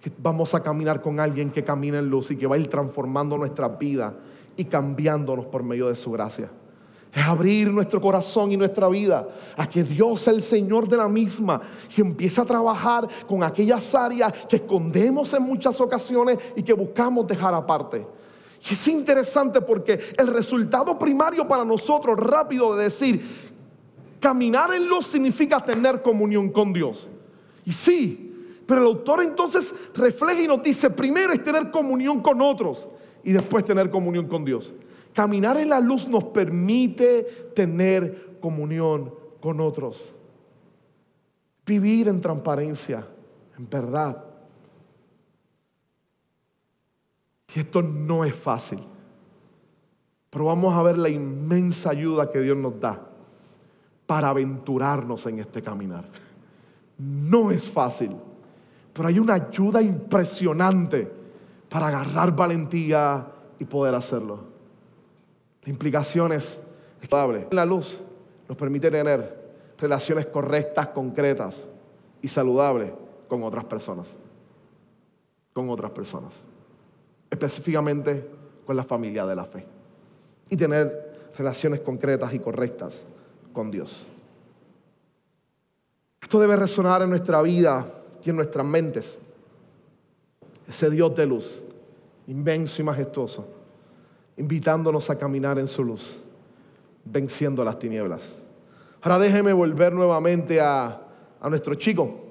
que 0.00 0.12
vamos 0.18 0.54
a 0.54 0.62
caminar 0.62 1.00
con 1.00 1.18
alguien 1.18 1.50
que 1.50 1.64
camina 1.64 1.98
en 1.98 2.08
luz 2.08 2.30
y 2.30 2.36
que 2.36 2.46
va 2.46 2.56
a 2.56 2.58
ir 2.58 2.68
transformando 2.68 3.36
nuestra 3.36 3.68
vida 3.68 4.14
y 4.56 4.64
cambiándonos 4.64 5.46
por 5.46 5.62
medio 5.62 5.88
de 5.88 5.96
su 5.96 6.10
gracia. 6.10 6.50
Es 7.12 7.24
abrir 7.24 7.72
nuestro 7.72 8.00
corazón 8.00 8.52
y 8.52 8.56
nuestra 8.56 8.88
vida 8.88 9.26
a 9.56 9.68
que 9.68 9.82
Dios 9.82 10.28
el 10.28 10.42
Señor 10.42 10.86
de 10.86 10.98
la 10.98 11.08
misma 11.08 11.62
y 11.96 12.00
empiece 12.00 12.40
a 12.40 12.44
trabajar 12.44 13.08
con 13.26 13.42
aquellas 13.42 13.94
áreas 13.94 14.32
que 14.48 14.56
escondemos 14.56 15.32
en 15.32 15.42
muchas 15.42 15.80
ocasiones 15.80 16.38
y 16.54 16.62
que 16.62 16.74
buscamos 16.74 17.26
dejar 17.26 17.54
aparte. 17.54 18.06
Y 18.68 18.74
es 18.74 18.88
interesante 18.88 19.60
porque 19.60 19.98
el 20.16 20.26
resultado 20.26 20.98
primario 20.98 21.46
para 21.48 21.64
nosotros, 21.64 22.18
rápido 22.18 22.76
de 22.76 22.84
decir, 22.84 23.48
caminar 24.20 24.74
en 24.74 24.88
luz 24.88 25.06
significa 25.06 25.62
tener 25.62 26.02
comunión 26.02 26.50
con 26.50 26.72
Dios. 26.72 27.08
Y 27.64 27.72
sí, 27.72 28.27
pero 28.68 28.82
el 28.82 28.88
autor 28.88 29.22
entonces 29.22 29.74
refleja 29.94 30.42
y 30.42 30.46
nos 30.46 30.62
dice, 30.62 30.90
primero 30.90 31.32
es 31.32 31.42
tener 31.42 31.70
comunión 31.70 32.20
con 32.20 32.42
otros 32.42 32.86
y 33.24 33.32
después 33.32 33.64
tener 33.64 33.88
comunión 33.88 34.28
con 34.28 34.44
Dios. 34.44 34.74
Caminar 35.14 35.56
en 35.56 35.70
la 35.70 35.80
luz 35.80 36.06
nos 36.06 36.24
permite 36.24 37.50
tener 37.54 38.36
comunión 38.42 39.14
con 39.40 39.62
otros. 39.62 40.14
Vivir 41.64 42.08
en 42.08 42.20
transparencia, 42.20 43.06
en 43.56 43.70
verdad. 43.70 44.22
Y 47.54 47.60
esto 47.60 47.80
no 47.80 48.22
es 48.22 48.36
fácil. 48.36 48.80
Pero 50.28 50.44
vamos 50.44 50.74
a 50.74 50.82
ver 50.82 50.98
la 50.98 51.08
inmensa 51.08 51.88
ayuda 51.88 52.30
que 52.30 52.40
Dios 52.40 52.58
nos 52.58 52.78
da 52.78 53.00
para 54.04 54.28
aventurarnos 54.28 55.24
en 55.24 55.38
este 55.38 55.62
caminar. 55.62 56.04
No 56.98 57.50
es 57.50 57.66
fácil, 57.66 58.14
pero 58.98 59.10
hay 59.10 59.20
una 59.20 59.34
ayuda 59.34 59.80
impresionante 59.80 61.08
para 61.68 61.86
agarrar 61.86 62.34
valentía 62.34 63.28
y 63.56 63.64
poder 63.64 63.94
hacerlo. 63.94 64.40
La 65.62 65.70
implicación 65.70 66.32
es 66.32 66.58
La 67.52 67.64
luz 67.64 68.00
nos 68.48 68.58
permite 68.58 68.90
tener 68.90 69.38
relaciones 69.78 70.26
correctas, 70.26 70.88
concretas 70.88 71.64
y 72.20 72.26
saludables 72.26 72.90
con 73.28 73.44
otras 73.44 73.66
personas. 73.66 74.16
Con 75.52 75.70
otras 75.70 75.92
personas 75.92 76.32
específicamente 77.30 78.28
con 78.66 78.74
la 78.74 78.82
familia 78.82 79.24
de 79.24 79.36
la 79.36 79.44
fe. 79.44 79.64
Y 80.50 80.56
tener 80.56 81.30
relaciones 81.38 81.82
concretas 81.82 82.34
y 82.34 82.40
correctas 82.40 83.04
con 83.52 83.70
Dios. 83.70 84.08
Esto 86.20 86.40
debe 86.40 86.56
resonar 86.56 87.02
en 87.02 87.10
nuestra 87.10 87.40
vida 87.42 87.97
en 88.30 88.36
nuestras 88.36 88.64
mentes. 88.66 89.18
Ese 90.68 90.90
Dios 90.90 91.14
de 91.14 91.26
luz, 91.26 91.62
inmenso 92.26 92.82
y 92.82 92.84
majestuoso, 92.84 93.48
invitándonos 94.36 95.08
a 95.10 95.16
caminar 95.16 95.58
en 95.58 95.66
su 95.66 95.82
luz, 95.82 96.20
venciendo 97.04 97.64
las 97.64 97.78
tinieblas. 97.78 98.38
Ahora 99.00 99.18
déjeme 99.18 99.52
volver 99.52 99.92
nuevamente 99.92 100.60
a, 100.60 101.00
a 101.40 101.48
nuestro 101.48 101.74
chico. 101.74 102.26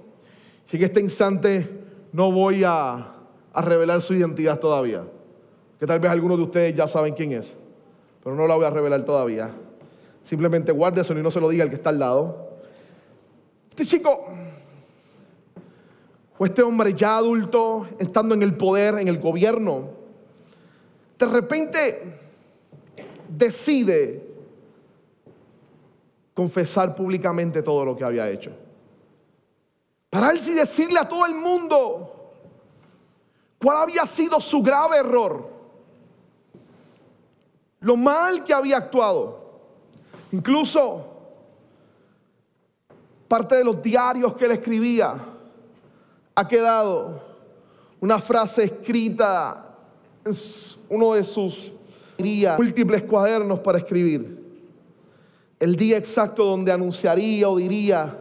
Si 0.65 0.77
en 0.77 0.83
este 0.83 0.99
instante 0.99 1.69
no 2.11 2.31
voy 2.31 2.63
a 2.63 3.13
a 3.57 3.61
revelar 3.63 4.03
su 4.03 4.13
identidad 4.13 4.59
todavía. 4.59 5.03
Que 5.79 5.87
tal 5.87 5.99
vez 5.99 6.11
algunos 6.11 6.37
de 6.37 6.43
ustedes 6.43 6.75
ya 6.75 6.87
saben 6.87 7.15
quién 7.15 7.31
es, 7.31 7.57
pero 8.23 8.35
no 8.35 8.45
la 8.45 8.55
voy 8.55 8.65
a 8.65 8.69
revelar 8.69 9.03
todavía. 9.03 9.49
Simplemente 10.23 10.71
guarde 10.71 11.01
eso 11.01 11.17
y 11.17 11.23
no 11.23 11.31
se 11.31 11.41
lo 11.41 11.49
diga 11.49 11.63
al 11.63 11.71
que 11.71 11.77
está 11.77 11.89
al 11.89 11.97
lado. 11.97 12.51
Este 13.71 13.83
chico, 13.83 14.27
o 16.37 16.45
este 16.45 16.61
hombre 16.61 16.93
ya 16.93 17.17
adulto, 17.17 17.87
estando 17.99 18.35
en 18.35 18.43
el 18.43 18.55
poder, 18.55 18.99
en 18.99 19.07
el 19.07 19.19
gobierno, 19.19 19.89
de 21.17 21.25
repente 21.25 22.19
decide 23.27 24.23
confesar 26.33 26.95
públicamente 26.95 27.63
todo 27.63 27.83
lo 27.83 27.95
que 27.95 28.03
había 28.03 28.29
hecho. 28.29 28.51
Pararse 30.09 30.51
y 30.51 30.53
decirle 30.53 30.99
a 30.99 31.07
todo 31.07 31.25
el 31.25 31.33
mundo, 31.33 32.17
¿Cuál 33.59 33.77
había 33.77 34.05
sido 34.05 34.39
su 34.39 34.61
grave 34.61 34.97
error? 34.97 35.49
Lo 37.79 37.97
mal 37.97 38.43
que 38.43 38.53
había 38.53 38.77
actuado. 38.77 39.45
Incluso 40.31 41.05
parte 43.27 43.55
de 43.55 43.63
los 43.63 43.81
diarios 43.81 44.35
que 44.35 44.45
él 44.45 44.51
escribía 44.51 45.15
ha 46.39 46.47
quedado 46.47 47.19
una 47.99 48.19
frase 48.19 48.65
escrita 48.65 49.75
en 50.23 50.33
uno 50.87 51.15
de 51.15 51.23
sus 51.23 51.73
múltiples 52.59 53.01
cuadernos 53.01 53.59
para 53.59 53.79
escribir. 53.79 54.37
El 55.59 55.75
día 55.75 55.97
exacto 55.97 56.45
donde 56.45 56.71
anunciaría 56.71 57.49
o 57.49 57.57
diría, 57.57 58.19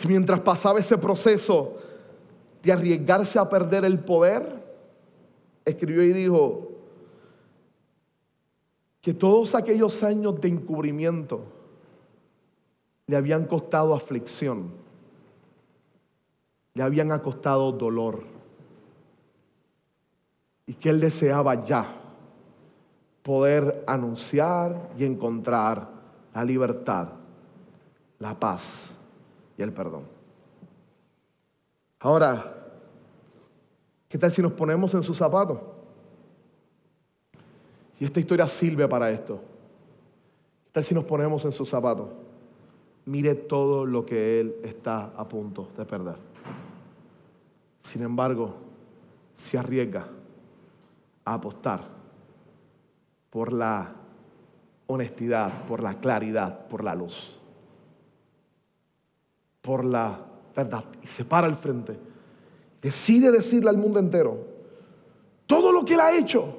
y 0.00 0.06
mientras 0.06 0.38
pasaba 0.42 0.78
ese 0.78 0.96
proceso, 0.96 1.76
de 2.62 2.70
arriesgarse 2.70 3.36
a 3.36 3.48
perder 3.48 3.84
el 3.84 3.98
poder, 3.98 4.62
escribió 5.64 6.04
y 6.04 6.12
dijo 6.12 6.70
que 9.00 9.12
todos 9.12 9.56
aquellos 9.56 10.04
años 10.04 10.40
de 10.40 10.46
encubrimiento 10.46 11.42
le 13.08 13.16
habían 13.16 13.44
costado 13.46 13.92
aflicción, 13.92 14.81
le 16.74 16.82
habían 16.82 17.16
costado 17.20 17.72
dolor 17.72 18.22
y 20.66 20.74
que 20.74 20.90
él 20.90 21.00
deseaba 21.00 21.64
ya 21.64 21.86
poder 23.22 23.84
anunciar 23.86 24.90
y 24.98 25.04
encontrar 25.04 25.88
la 26.34 26.44
libertad, 26.44 27.08
la 28.18 28.38
paz 28.38 28.96
y 29.56 29.62
el 29.62 29.72
perdón. 29.72 30.04
Ahora, 32.00 32.52
¿qué 34.08 34.18
tal 34.18 34.32
si 34.32 34.42
nos 34.42 34.52
ponemos 34.52 34.92
en 34.94 35.02
sus 35.02 35.16
zapatos? 35.16 35.58
Y 38.00 38.04
esta 38.04 38.18
historia 38.18 38.48
sirve 38.48 38.88
para 38.88 39.10
esto. 39.10 39.36
¿Qué 40.64 40.70
tal 40.72 40.84
si 40.84 40.94
nos 40.94 41.04
ponemos 41.04 41.44
en 41.44 41.52
sus 41.52 41.68
zapatos? 41.68 42.08
Mire 43.04 43.34
todo 43.34 43.84
lo 43.86 44.04
que 44.04 44.40
él 44.40 44.56
está 44.64 45.12
a 45.16 45.28
punto 45.28 45.68
de 45.76 45.84
perder. 45.84 46.31
Sin 47.82 48.02
embargo, 48.02 48.54
se 49.36 49.58
arriesga 49.58 50.08
a 51.24 51.34
apostar 51.34 51.82
por 53.30 53.52
la 53.52 53.92
honestidad, 54.86 55.64
por 55.66 55.82
la 55.82 55.98
claridad, 55.98 56.66
por 56.68 56.84
la 56.84 56.94
luz, 56.94 57.38
por 59.60 59.84
la 59.84 60.18
verdad. 60.54 60.84
Y 61.02 61.06
se 61.06 61.24
para 61.24 61.46
al 61.46 61.56
frente. 61.56 61.98
Decide 62.80 63.30
decirle 63.30 63.70
al 63.70 63.78
mundo 63.78 63.98
entero 63.98 64.38
todo 65.46 65.72
lo 65.72 65.84
que 65.84 65.94
él 65.94 66.00
ha 66.00 66.16
hecho. 66.16 66.56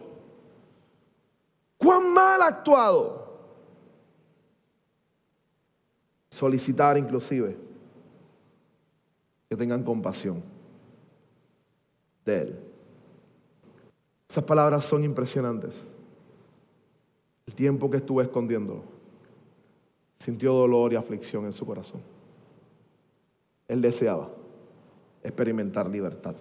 Cuán 1.78 2.14
mal 2.14 2.42
ha 2.42 2.48
actuado. 2.48 3.24
Solicitar 6.30 6.98
inclusive 6.98 7.58
que 9.48 9.56
tengan 9.56 9.84
compasión 9.84 10.53
de 12.26 12.42
él. 12.42 12.60
Esas 14.30 14.44
palabras 14.44 14.86
son 14.86 15.04
impresionantes. 15.04 15.84
El 17.46 17.54
tiempo 17.56 17.90
que 17.90 17.98
estuve 17.98 18.24
escondiendo 18.24 18.84
sintió 20.18 20.54
dolor 20.54 20.94
y 20.94 20.96
aflicción 20.96 21.46
en 21.46 21.54
su 21.54 21.66
corazón. 21.66 22.02
Él 23.68 23.82
deseaba 23.82 24.30
experimentar 25.24 25.90
libertad. 25.90 26.36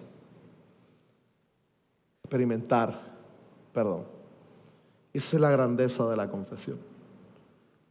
Experimentar 2.23 3.13
perdón. 3.73 4.05
Esa 5.11 5.35
es 5.37 5.41
la 5.41 5.51
grandeza 5.51 6.07
de 6.07 6.15
la 6.15 6.29
confesión. 6.29 6.77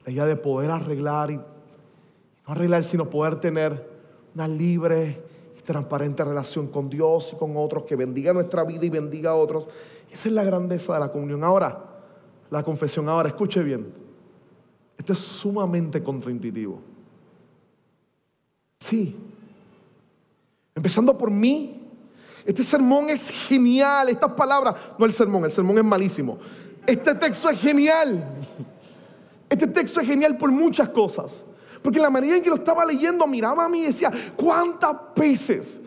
La 0.04 0.12
idea 0.12 0.24
de 0.24 0.36
poder 0.36 0.70
arreglar 0.70 1.30
y 1.30 1.36
no 1.36 1.44
arreglar, 2.46 2.82
sino 2.82 3.08
poder 3.08 3.40
tener 3.40 3.88
una 4.34 4.48
libre 4.48 5.22
transparente 5.72 6.24
relación 6.24 6.68
con 6.68 6.88
Dios 6.88 7.32
y 7.32 7.36
con 7.36 7.56
otros, 7.56 7.84
que 7.84 7.96
bendiga 7.96 8.32
nuestra 8.32 8.64
vida 8.64 8.84
y 8.84 8.90
bendiga 8.90 9.30
a 9.30 9.34
otros. 9.34 9.68
Esa 10.10 10.28
es 10.28 10.34
la 10.34 10.44
grandeza 10.44 10.94
de 10.94 11.00
la 11.00 11.10
comunión. 11.10 11.42
Ahora, 11.42 11.78
la 12.50 12.62
confesión. 12.62 13.08
Ahora, 13.08 13.30
escuche 13.30 13.62
bien. 13.62 13.92
Esto 14.98 15.14
es 15.14 15.18
sumamente 15.18 16.02
contraintuitivo. 16.02 16.80
Sí, 18.78 19.16
Empezando 20.74 21.16
por 21.16 21.30
mí. 21.30 21.78
Este 22.44 22.62
sermón 22.62 23.10
es 23.10 23.28
genial. 23.28 24.08
Estas 24.08 24.32
palabras, 24.32 24.74
no 24.98 25.04
el 25.04 25.12
sermón, 25.12 25.44
el 25.44 25.50
sermón 25.50 25.78
es 25.78 25.84
malísimo. 25.84 26.38
Este 26.86 27.14
texto 27.14 27.48
es 27.50 27.60
genial. 27.60 28.24
Este 29.48 29.66
texto 29.66 30.00
es 30.00 30.06
genial 30.06 30.36
por 30.36 30.50
muchas 30.50 30.88
cosas. 30.88 31.44
Porque 31.82 31.98
la 31.98 32.10
medida 32.10 32.36
en 32.36 32.42
que 32.42 32.48
lo 32.48 32.56
estaba 32.56 32.84
leyendo, 32.84 33.26
miraba 33.26 33.64
a 33.64 33.68
mí 33.68 33.80
y 33.80 33.86
decía, 33.86 34.10
¿cuántas 34.36 34.96
veces 35.16 35.80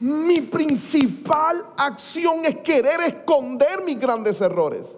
mi 0.00 0.40
principal 0.40 1.66
acción 1.76 2.44
es 2.46 2.58
querer 2.58 3.00
esconder 3.02 3.82
mis 3.84 4.00
grandes 4.00 4.40
errores? 4.40 4.96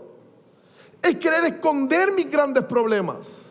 Es 1.02 1.16
querer 1.16 1.44
esconder 1.44 2.12
mis 2.12 2.30
grandes 2.30 2.64
problemas. 2.64 3.46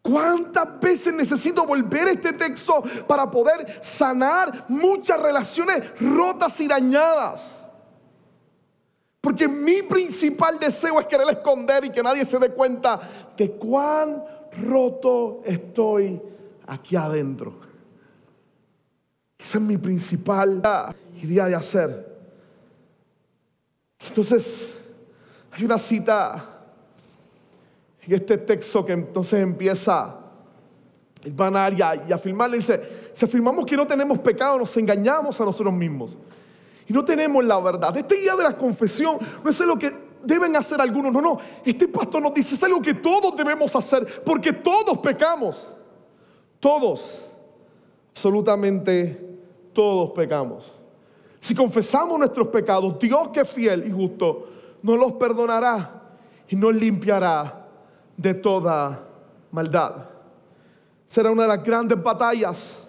¿Cuántas 0.00 0.80
veces 0.80 1.12
necesito 1.12 1.66
volver 1.66 2.06
a 2.08 2.12
este 2.12 2.32
texto 2.32 2.82
para 3.06 3.28
poder 3.30 3.78
sanar 3.82 4.64
muchas 4.68 5.20
relaciones 5.20 5.82
rotas 6.00 6.58
y 6.60 6.68
dañadas? 6.68 7.64
Porque 9.20 9.48
mi 9.48 9.82
principal 9.82 10.60
deseo 10.60 11.00
es 11.00 11.06
querer 11.06 11.28
esconder 11.30 11.84
y 11.84 11.90
que 11.90 12.00
nadie 12.00 12.24
se 12.24 12.38
dé 12.38 12.50
cuenta 12.50 13.00
de 13.36 13.50
cuán 13.50 14.22
roto 14.62 15.42
estoy 15.44 16.20
aquí 16.66 16.96
adentro. 16.96 17.54
Esa 19.38 19.58
es 19.58 19.64
mi 19.64 19.76
principal 19.76 20.62
idea 21.22 21.46
de 21.46 21.54
hacer. 21.54 22.16
Entonces, 24.08 24.72
hay 25.52 25.64
una 25.64 25.78
cita 25.78 26.44
en 28.02 28.14
este 28.14 28.38
texto 28.38 28.84
que 28.84 28.92
entonces 28.92 29.42
empieza 29.42 30.16
el 31.22 31.32
banal 31.32 31.76
y 31.76 31.82
a, 31.82 31.96
y 32.08 32.12
afirmarle, 32.12 32.58
dice, 32.58 33.10
si 33.12 33.24
afirmamos 33.24 33.66
que 33.66 33.76
no 33.76 33.86
tenemos 33.86 34.18
pecado, 34.18 34.58
nos 34.58 34.76
engañamos 34.76 35.40
a 35.40 35.44
nosotros 35.44 35.72
mismos. 35.72 36.16
Y 36.88 36.92
no 36.92 37.04
tenemos 37.04 37.44
la 37.44 37.58
verdad. 37.58 37.96
Este 37.96 38.16
día 38.16 38.36
de 38.36 38.44
la 38.44 38.56
confesión 38.56 39.18
no 39.42 39.50
es 39.50 39.60
lo 39.60 39.76
que 39.76 40.05
deben 40.26 40.56
hacer 40.56 40.80
algunos, 40.80 41.12
no, 41.12 41.20
no. 41.20 41.38
Este 41.64 41.88
pastor 41.88 42.20
nos 42.22 42.34
dice, 42.34 42.54
es 42.54 42.62
algo 42.62 42.82
que 42.82 42.94
todos 42.94 43.36
debemos 43.36 43.74
hacer, 43.74 44.22
porque 44.24 44.52
todos 44.52 44.98
pecamos. 44.98 45.70
Todos, 46.58 47.22
absolutamente 48.10 49.38
todos 49.72 50.10
pecamos. 50.12 50.72
Si 51.38 51.54
confesamos 51.54 52.18
nuestros 52.18 52.48
pecados, 52.48 52.98
Dios 52.98 53.28
que 53.28 53.40
es 53.40 53.50
fiel 53.50 53.86
y 53.86 53.92
justo, 53.92 54.48
nos 54.82 54.98
los 54.98 55.12
perdonará 55.12 56.02
y 56.48 56.56
nos 56.56 56.74
limpiará 56.74 57.66
de 58.16 58.34
toda 58.34 59.06
maldad. 59.52 60.06
Será 61.06 61.30
una 61.30 61.42
de 61.42 61.48
las 61.48 61.62
grandes 61.62 62.02
batallas 62.02 62.82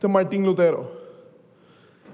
de 0.00 0.08
Martín 0.08 0.44
Lutero. 0.44 1.01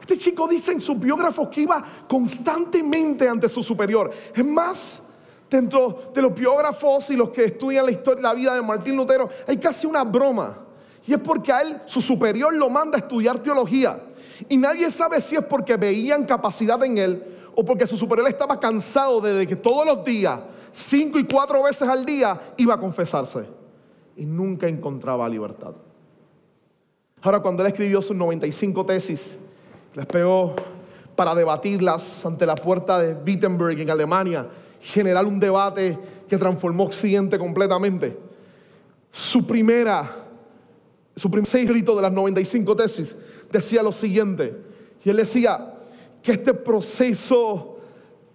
Este 0.09 0.21
chico 0.21 0.49
dice 0.49 0.73
en 0.73 0.81
sus 0.81 0.99
biógrafos 0.99 1.49
que 1.49 1.61
iba 1.61 1.85
constantemente 2.09 3.29
ante 3.29 3.47
su 3.47 3.62
superior. 3.62 4.11
Es 4.35 4.42
más, 4.42 5.03
dentro 5.51 6.11
de 6.14 6.23
los 6.23 6.35
biógrafos 6.35 7.11
y 7.11 7.16
los 7.16 7.29
que 7.29 7.44
estudian 7.44 7.85
la 7.85 7.92
historia, 7.92 8.23
la 8.23 8.33
vida 8.33 8.55
de 8.55 8.62
Martín 8.62 8.97
Lutero, 8.97 9.29
hay 9.47 9.59
casi 9.59 9.87
una 9.87 10.05
broma. 10.05 10.61
Y 11.07 11.12
es 11.12 11.21
porque 11.21 11.53
a 11.53 11.61
él, 11.61 11.83
su 11.85 12.01
superior, 12.01 12.55
lo 12.55 12.71
manda 12.71 12.97
a 12.97 13.01
estudiar 13.01 13.40
teología. 13.40 14.01
Y 14.49 14.57
nadie 14.57 14.90
sabe 14.90 15.21
si 15.21 15.37
es 15.37 15.44
porque 15.44 15.77
veían 15.77 16.25
capacidad 16.25 16.83
en 16.83 16.97
él 16.97 17.23
o 17.55 17.62
porque 17.62 17.87
su 17.87 17.99
superior 17.99 18.27
estaba 18.31 18.59
cansado 18.59 19.21
de 19.21 19.47
que 19.47 19.57
todos 19.57 19.85
los 19.85 20.03
días, 20.07 20.40
cinco 20.73 21.18
y 21.18 21.25
cuatro 21.25 21.62
veces 21.64 21.87
al 21.87 22.07
día, 22.07 22.55
iba 22.57 22.73
a 22.73 22.81
confesarse. 22.81 23.44
Y 24.16 24.25
nunca 24.25 24.68
encontraba 24.68 25.29
libertad. 25.29 25.75
Ahora, 27.21 27.40
cuando 27.40 27.62
él 27.62 27.68
escribió 27.68 28.01
sus 28.01 28.16
95 28.16 28.87
tesis, 28.87 29.38
les 29.94 30.07
pegó 30.07 30.55
para 31.16 31.35
debatirlas 31.35 32.24
ante 32.24 32.46
la 32.46 32.55
puerta 32.55 32.98
de 32.98 33.14
Wittenberg 33.14 33.81
en 33.81 33.90
Alemania, 33.90 34.46
generar 34.81 35.27
un 35.27 35.40
debate 35.40 35.98
que 36.29 36.37
transformó 36.37 36.85
Occidente 36.85 37.38
completamente. 37.38 38.16
Su 39.11 39.46
primera, 39.46 40.24
su 41.16 41.31
primer 41.31 41.57
escrito 41.57 41.96
de 41.96 42.03
las 42.03 42.12
95 42.12 42.77
tesis 42.77 43.16
decía 43.51 43.83
lo 43.83 43.92
siguiente, 43.92 44.57
y 45.05 45.11
él 45.11 45.16
decía 45.16 45.74
que 46.22 46.33
este 46.33 46.55
proceso 46.55 47.78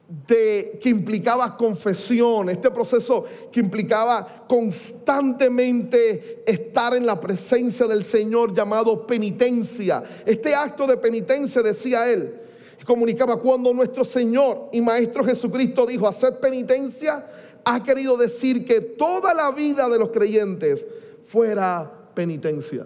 de, 0.07 0.79
que 0.81 0.89
implicaba 0.89 1.55
confesión, 1.57 2.49
este 2.49 2.69
proceso 2.69 3.25
que 3.51 3.59
implicaba 3.59 4.45
constantemente 4.47 6.43
estar 6.45 6.93
en 6.93 7.05
la 7.05 7.19
presencia 7.19 7.87
del 7.87 8.03
Señor 8.03 8.53
llamado 8.53 9.07
penitencia. 9.07 10.03
Este 10.25 10.53
acto 10.53 10.85
de 10.85 10.97
penitencia, 10.97 11.61
decía 11.61 12.11
él, 12.11 12.39
comunicaba 12.85 13.39
cuando 13.39 13.73
nuestro 13.73 14.03
Señor 14.03 14.69
y 14.71 14.81
Maestro 14.81 15.23
Jesucristo 15.23 15.85
dijo, 15.85 16.07
hacer 16.07 16.39
penitencia, 16.39 17.25
ha 17.63 17.81
querido 17.81 18.17
decir 18.17 18.65
que 18.65 18.81
toda 18.81 19.33
la 19.33 19.51
vida 19.51 19.87
de 19.87 19.97
los 19.97 20.09
creyentes 20.09 20.85
fuera 21.25 21.89
penitencia. 22.13 22.85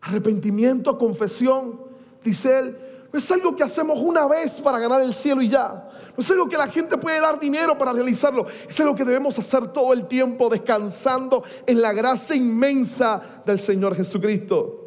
Arrepentimiento, 0.00 0.98
confesión, 0.98 1.80
dice 2.22 2.58
él, 2.58 2.76
no 3.14 3.18
es 3.18 3.30
algo 3.30 3.54
que 3.54 3.62
hacemos 3.62 4.00
una 4.00 4.26
vez 4.26 4.60
para 4.60 4.76
ganar 4.80 5.00
el 5.00 5.14
cielo 5.14 5.40
y 5.40 5.48
ya. 5.48 5.88
No 6.16 6.20
es 6.20 6.28
algo 6.32 6.48
que 6.48 6.58
la 6.58 6.66
gente 6.66 6.98
puede 6.98 7.20
dar 7.20 7.38
dinero 7.38 7.78
para 7.78 7.92
realizarlo. 7.92 8.44
Es 8.68 8.80
algo 8.80 8.96
que 8.96 9.04
debemos 9.04 9.38
hacer 9.38 9.68
todo 9.68 9.92
el 9.92 10.08
tiempo 10.08 10.48
descansando 10.48 11.44
en 11.64 11.80
la 11.80 11.92
gracia 11.92 12.34
inmensa 12.34 13.22
del 13.46 13.60
Señor 13.60 13.94
Jesucristo. 13.94 14.80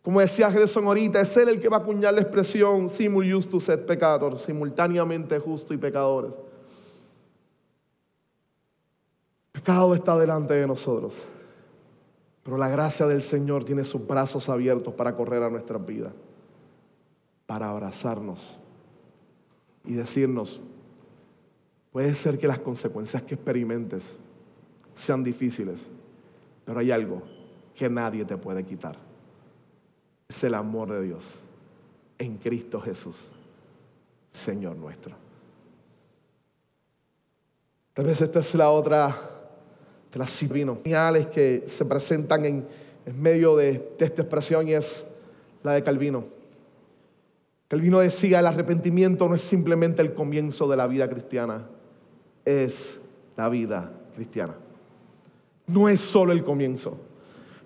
Como 0.00 0.20
decía 0.20 0.50
Gerson 0.50 0.86
ahorita, 0.86 1.20
es 1.20 1.36
Él 1.36 1.50
el 1.50 1.60
que 1.60 1.68
va 1.68 1.76
a 1.76 1.80
acuñar 1.80 2.14
la 2.14 2.22
expresión 2.22 2.88
simul 2.88 3.30
justus 3.30 3.68
et 3.68 3.84
pecador, 3.84 4.38
simultáneamente 4.38 5.38
justo 5.38 5.74
y 5.74 5.76
pecadores. 5.76 6.38
pecado 9.52 9.92
está 9.92 10.16
delante 10.16 10.54
de 10.54 10.66
nosotros, 10.66 11.12
pero 12.42 12.56
la 12.56 12.70
gracia 12.70 13.04
del 13.04 13.20
Señor 13.20 13.64
tiene 13.64 13.84
sus 13.84 14.06
brazos 14.06 14.48
abiertos 14.48 14.94
para 14.94 15.14
correr 15.14 15.42
a 15.42 15.50
nuestras 15.50 15.84
vidas, 15.84 16.14
para 17.46 17.70
abrazarnos 17.70 18.58
y 19.84 19.94
decirnos, 19.94 20.60
puede 21.92 22.12
ser 22.14 22.38
que 22.38 22.48
las 22.48 22.58
consecuencias 22.58 23.22
que 23.22 23.34
experimentes 23.34 24.16
sean 24.94 25.22
difíciles, 25.22 25.86
pero 26.64 26.80
hay 26.80 26.90
algo 26.90 27.22
que 27.74 27.88
nadie 27.88 28.24
te 28.24 28.36
puede 28.36 28.64
quitar. 28.64 28.96
Es 30.28 30.42
el 30.42 30.54
amor 30.54 30.90
de 30.90 31.02
Dios 31.02 31.24
en 32.18 32.36
Cristo 32.38 32.80
Jesús, 32.80 33.28
Señor 34.32 34.76
nuestro. 34.76 35.14
Tal 37.94 38.06
vez 38.06 38.20
esta 38.20 38.40
es 38.40 38.54
la 38.54 38.70
otra 38.70 39.16
de 40.12 40.18
las 40.18 40.30
señales 40.30 41.26
que 41.28 41.64
se 41.68 41.84
presentan 41.84 42.44
en, 42.44 42.66
medio 43.14 43.56
de, 43.56 43.94
de 43.96 44.04
esta 44.04 44.22
expresión 44.22 44.66
y 44.66 44.72
es 44.72 45.06
la 45.62 45.72
de 45.72 45.82
Calvino. 45.82 46.35
Calvino 47.68 47.98
decía, 47.98 48.38
el 48.38 48.46
arrepentimiento 48.46 49.28
no 49.28 49.34
es 49.34 49.42
simplemente 49.42 50.00
el 50.00 50.14
comienzo 50.14 50.68
de 50.68 50.76
la 50.76 50.86
vida 50.86 51.08
cristiana, 51.08 51.66
es 52.44 53.00
la 53.36 53.48
vida 53.48 53.92
cristiana. 54.14 54.54
No 55.66 55.88
es 55.88 56.00
solo 56.00 56.32
el 56.32 56.44
comienzo. 56.44 56.98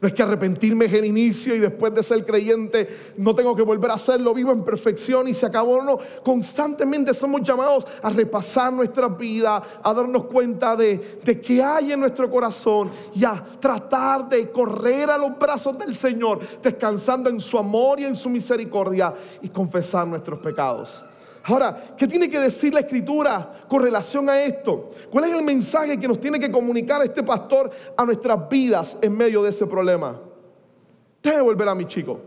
No 0.00 0.08
es 0.08 0.14
que 0.14 0.22
arrepentirme 0.22 0.86
es 0.86 0.94
el 0.94 1.04
inicio 1.04 1.54
y 1.54 1.58
después 1.58 1.94
de 1.94 2.02
ser 2.02 2.24
creyente 2.24 3.12
no 3.18 3.34
tengo 3.34 3.54
que 3.54 3.62
volver 3.62 3.90
a 3.90 3.94
hacerlo, 3.94 4.32
vivo 4.32 4.50
en 4.50 4.64
perfección 4.64 5.28
y 5.28 5.34
se 5.34 5.44
acabó. 5.44 5.82
No, 5.82 5.98
constantemente 6.24 7.12
somos 7.12 7.42
llamados 7.42 7.86
a 8.02 8.08
repasar 8.08 8.72
nuestra 8.72 9.08
vida, 9.08 9.62
a 9.82 9.92
darnos 9.92 10.24
cuenta 10.24 10.74
de, 10.74 11.18
de 11.22 11.40
qué 11.40 11.62
hay 11.62 11.92
en 11.92 12.00
nuestro 12.00 12.30
corazón 12.30 12.90
y 13.14 13.24
a 13.26 13.44
tratar 13.60 14.26
de 14.28 14.50
correr 14.50 15.10
a 15.10 15.18
los 15.18 15.38
brazos 15.38 15.78
del 15.78 15.94
Señor, 15.94 16.38
descansando 16.62 17.28
en 17.28 17.38
su 17.38 17.58
amor 17.58 18.00
y 18.00 18.04
en 18.04 18.14
su 18.14 18.30
misericordia 18.30 19.12
y 19.42 19.50
confesar 19.50 20.06
nuestros 20.06 20.40
pecados. 20.40 21.04
Ahora, 21.44 21.94
¿qué 21.96 22.06
tiene 22.06 22.28
que 22.28 22.38
decir 22.38 22.74
la 22.74 22.80
escritura 22.80 23.64
con 23.68 23.82
relación 23.82 24.28
a 24.28 24.42
esto? 24.42 24.90
¿Cuál 25.10 25.24
es 25.24 25.34
el 25.34 25.42
mensaje 25.42 25.98
que 25.98 26.06
nos 26.06 26.20
tiene 26.20 26.38
que 26.38 26.50
comunicar 26.50 27.02
este 27.02 27.22
pastor 27.22 27.70
a 27.96 28.04
nuestras 28.04 28.48
vidas 28.48 28.96
en 29.00 29.16
medio 29.16 29.42
de 29.42 29.50
ese 29.50 29.66
problema? 29.66 30.20
Déjeme 31.22 31.42
volver 31.42 31.68
a 31.68 31.74
mi 31.74 31.86
chico. 31.86 32.20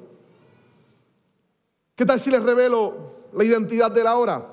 ¿Qué 1.95 2.05
tal 2.05 2.19
si 2.19 2.31
les 2.31 2.41
revelo 2.41 2.93
la 3.33 3.43
identidad 3.43 3.91
de 3.91 4.03
la 4.03 4.17
hora? 4.17 4.47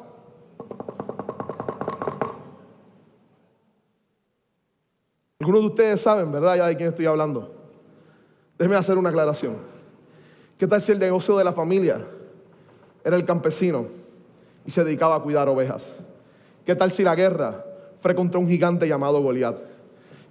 Algunos 5.41 5.63
de 5.63 5.67
ustedes 5.69 6.01
saben, 6.03 6.31
¿verdad? 6.31 6.57
Ya 6.57 6.67
de 6.67 6.77
quién 6.77 6.91
estoy 6.91 7.07
hablando. 7.07 7.55
Déjeme 8.59 8.77
hacer 8.77 8.99
una 8.99 9.09
aclaración. 9.09 9.57
¿Qué 10.59 10.67
tal 10.67 10.83
si 10.83 10.93
el 10.93 10.99
negocio 10.99 11.39
de 11.39 11.45
la 11.45 11.55
familia 11.55 12.07
era 13.03 13.17
el 13.17 13.25
campesino? 13.25 14.00
Y 14.67 14.71
se 14.71 14.85
dedicaba 14.85 15.17
a 15.17 15.21
cuidar 15.21 15.49
ovejas. 15.49 15.93
¿Qué 16.65 16.75
tal 16.75 16.93
si 16.93 17.03
la 17.03 17.15
guerra 17.15 17.65
fue 18.01 18.15
contra 18.15 18.39
un 18.39 18.49
gigante 18.49 18.87
llamado 18.87 19.23
Goliat? 19.23 19.59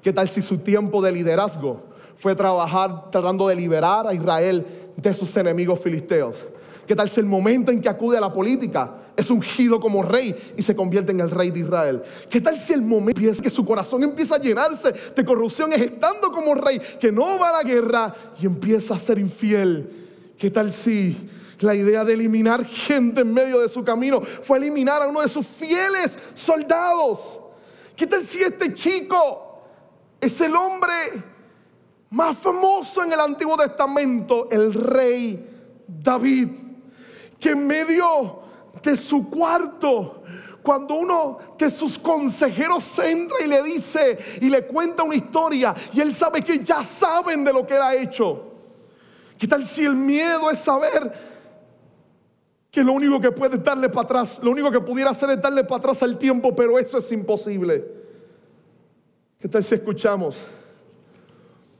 ¿Qué 0.02 0.14
tal 0.14 0.30
si 0.30 0.42
su 0.42 0.60
tiempo 0.60 1.02
de 1.02 1.12
liderazgo 1.12 1.82
fue 2.18 2.36
trabajar 2.36 3.12
tratando 3.12 3.48
de 3.48 3.56
liberar 3.56 4.08
a 4.08 4.14
Israel 4.14 4.66
de 4.96 5.14
sus 5.14 5.36
enemigos 5.38 5.80
filisteos? 5.80 6.46
¿Qué 6.88 6.96
tal 6.96 7.10
si 7.10 7.20
el 7.20 7.26
momento 7.28 7.72
en 7.72 7.82
que 7.82 7.90
acude 7.90 8.18
a 8.18 8.22
la 8.22 8.34
política 8.34 8.92
es 9.16 9.30
ungido 9.30 9.80
como 9.80 10.02
rey 10.02 10.36
y 10.58 10.62
se 10.62 10.76
convierte 10.76 11.12
en 11.12 11.20
el 11.20 11.30
rey 11.30 11.52
de 11.52 11.60
Israel? 11.60 12.02
¿Qué 12.30 12.42
tal 12.42 12.60
si 12.60 12.74
el 12.74 12.82
momento 12.82 13.22
en 13.22 13.36
que 13.36 13.50
su 13.50 13.64
corazón 13.64 14.04
empieza 14.04 14.36
a 14.36 14.40
llenarse 14.40 14.94
de 15.16 15.26
corrupción 15.26 15.72
es 15.74 15.82
estando 15.82 16.32
como 16.32 16.56
rey, 16.56 16.82
que 17.00 17.12
no 17.12 17.38
va 17.38 17.50
a 17.50 17.64
la 17.64 17.70
guerra 17.70 18.16
y 18.42 18.46
empieza 18.46 18.96
a 18.96 19.00
ser 19.00 19.20
infiel? 19.20 19.88
¿Qué 20.38 20.50
tal 20.50 20.72
si 20.72 21.30
la 21.60 21.76
idea 21.76 22.04
de 22.04 22.14
eliminar 22.14 22.66
gente 22.66 23.22
en 23.22 23.34
medio 23.34 23.60
de 23.60 23.70
su 23.70 23.84
camino 23.84 24.22
fue 24.44 24.58
eliminar 24.58 25.02
a 25.02 25.08
uno 25.08 25.22
de 25.22 25.30
sus 25.30 25.46
fieles 25.46 26.18
soldados. 26.34 27.40
¿Qué 27.96 28.08
tal 28.08 28.24
si 28.24 28.42
este 28.42 28.74
chico 28.74 29.62
es 30.20 30.40
el 30.42 30.56
hombre 30.56 31.24
más 32.12 32.38
famoso 32.38 33.04
en 33.04 33.14
el 33.14 33.20
Antiguo 33.20 33.58
Testamento, 33.58 34.50
el 34.50 34.74
rey 34.74 35.48
David, 35.88 36.50
que 37.40 37.50
en 37.50 37.68
medio 37.68 38.40
de 38.82 38.96
su 38.96 39.30
cuarto, 39.30 40.24
cuando 40.62 40.96
uno 40.96 41.38
de 41.58 41.70
sus 41.70 41.98
consejeros 41.98 43.00
entra 43.00 43.38
y 43.44 43.48
le 43.48 43.64
dice 43.64 44.18
y 44.42 44.50
le 44.50 44.66
cuenta 44.66 45.04
una 45.04 45.16
historia 45.16 45.74
y 45.94 46.02
él 46.02 46.14
sabe 46.14 46.44
que 46.44 46.64
ya 46.64 46.84
saben 46.84 47.44
de 47.44 47.54
lo 47.54 47.66
que 47.66 47.76
él 47.76 47.82
ha 47.82 47.96
hecho. 47.96 48.46
¿Qué 49.38 49.48
tal 49.48 49.66
si 49.66 49.86
el 49.86 49.96
miedo 49.96 50.52
es 50.52 50.60
saber 50.60 51.29
que 52.72 52.84
lo 52.84 52.94
único 52.94 53.20
que 53.20 53.32
puede 53.32 53.58
darle 53.58 53.90
para 53.90 54.02
atrás, 54.02 54.40
lo 54.44 54.52
único 54.52 54.72
que 54.72 54.80
pudiera 54.80 55.12
hacer 55.12 55.32
es 55.32 55.42
darle 55.42 55.64
para 55.64 55.78
atrás 55.78 56.04
al 56.04 56.18
tiempo, 56.18 56.56
pero 56.56 56.78
eso 56.78 56.98
es 56.98 57.12
imposible? 57.12 57.86
¿Qué 59.40 59.48
tal 59.48 59.64
si 59.64 59.76
escuchamos 59.76 60.38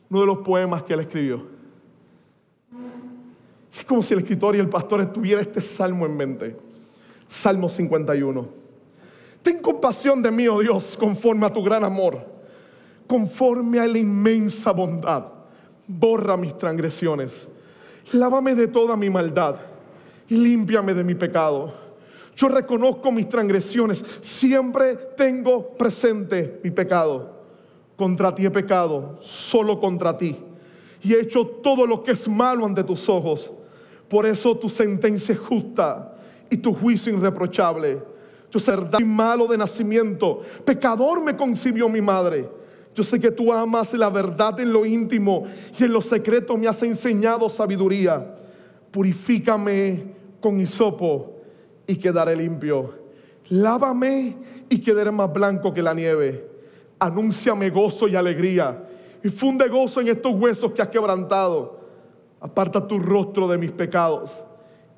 uno 0.10 0.22
de 0.22 0.26
los 0.26 0.40
poemas 0.40 0.84
que 0.84 0.94
él 0.94 1.02
escribió? 1.02 1.46
Es 3.72 3.84
como 3.86 4.02
si 4.02 4.14
el 4.14 4.22
escritor 4.22 4.56
y 4.56 4.60
el 4.60 4.70
pastor 4.70 5.02
estuviera 5.02 5.42
este 5.42 5.62
salmo 5.62 6.06
en 6.06 6.18
mente. 6.18 6.56
Salmo 7.28 7.70
51. 7.70 8.48
Ten 9.44 9.60
compasión 9.60 10.22
de 10.24 10.32
mí, 10.32 10.48
oh 10.48 10.60
Dios, 10.60 10.98
conforme 10.98 11.46
a 11.46 11.54
tu 11.54 11.64
gran 11.64 11.84
amor, 11.84 12.26
conforme 13.08 13.80
a 13.80 13.88
la 13.88 14.00
inmensa 14.00 14.72
bondad 14.72 15.26
borra 15.88 16.38
mis 16.38 16.56
transgresiones, 16.56 17.48
lávame 18.14 18.54
de 18.54 18.68
toda 18.68 18.96
mi 18.96 19.10
maldad 19.10 19.56
límpiame 20.30 20.94
de 20.94 21.04
mi 21.04 21.16
pecado. 21.16 21.74
Yo 22.36 22.48
reconozco 22.48 23.12
mis 23.12 23.28
transgresiones, 23.28 24.04
siempre 24.22 24.96
tengo 25.18 25.76
presente 25.76 26.62
mi 26.64 26.72
pecado. 26.72 27.38
Contra 27.98 28.34
ti 28.34 28.46
he 28.46 28.50
pecado, 28.50 29.18
solo 29.20 29.78
contra 29.78 30.18
ti. 30.18 30.38
Y 31.04 31.14
he 31.14 31.20
hecho 31.20 31.46
todo 31.46 31.86
lo 31.86 32.02
que 32.02 32.12
es 32.12 32.28
malo 32.28 32.66
ante 32.66 32.84
tus 32.84 33.10
ojos. 33.10 33.52
Por 34.08 34.26
eso 34.26 34.56
tu 34.56 34.70
sentencia 34.70 35.34
es 35.34 35.40
justa 35.40 36.16
y 36.50 36.58
tu 36.58 36.74
juicio 36.74 37.14
irreprochable. 37.14 38.02
Yo 38.52 38.60
soy 38.60 39.04
malo 39.04 39.46
de 39.46 39.58
nacimiento, 39.58 40.42
pecador 40.66 41.22
me 41.22 41.36
concibió 41.36 41.90
mi 41.90 42.02
madre. 42.02 42.50
Yo 42.96 43.04
sé 43.04 43.20
que 43.20 43.32
tú 43.32 43.54
amas 43.54 43.94
la 43.94 44.10
verdad 44.10 44.60
en 44.60 44.74
lo 44.74 44.86
íntimo 44.86 45.46
y 45.78 45.84
en 45.84 45.94
lo 45.94 46.02
secreto 46.02 46.58
me 46.58 46.68
has 46.68 46.82
enseñado 46.84 47.50
sabiduría. 47.50 48.36
Purifícame 48.92 50.19
con 50.40 50.60
hisopo 50.60 51.36
y 51.88 51.96
quedaré 51.96 52.36
limpio. 52.36 52.94
Lávame 53.50 54.38
y 54.70 54.80
quedaré 54.80 55.12
más 55.12 55.32
blanco 55.32 55.74
que 55.74 55.82
la 55.82 55.94
nieve. 55.94 56.48
Anúnciame 57.00 57.70
gozo 57.70 58.08
y 58.08 58.16
alegría 58.16 58.86
y 59.24 59.30
funde 59.30 59.68
gozo 59.68 60.02
en 60.02 60.10
estos 60.10 60.34
huesos 60.36 60.72
que 60.74 60.82
has 60.82 60.90
quebrantado. 60.90 61.80
Aparta 62.40 62.88
tu 62.88 63.00
rostro 63.00 63.48
de 63.48 63.58
mis 63.58 63.72
pecados 63.72 64.44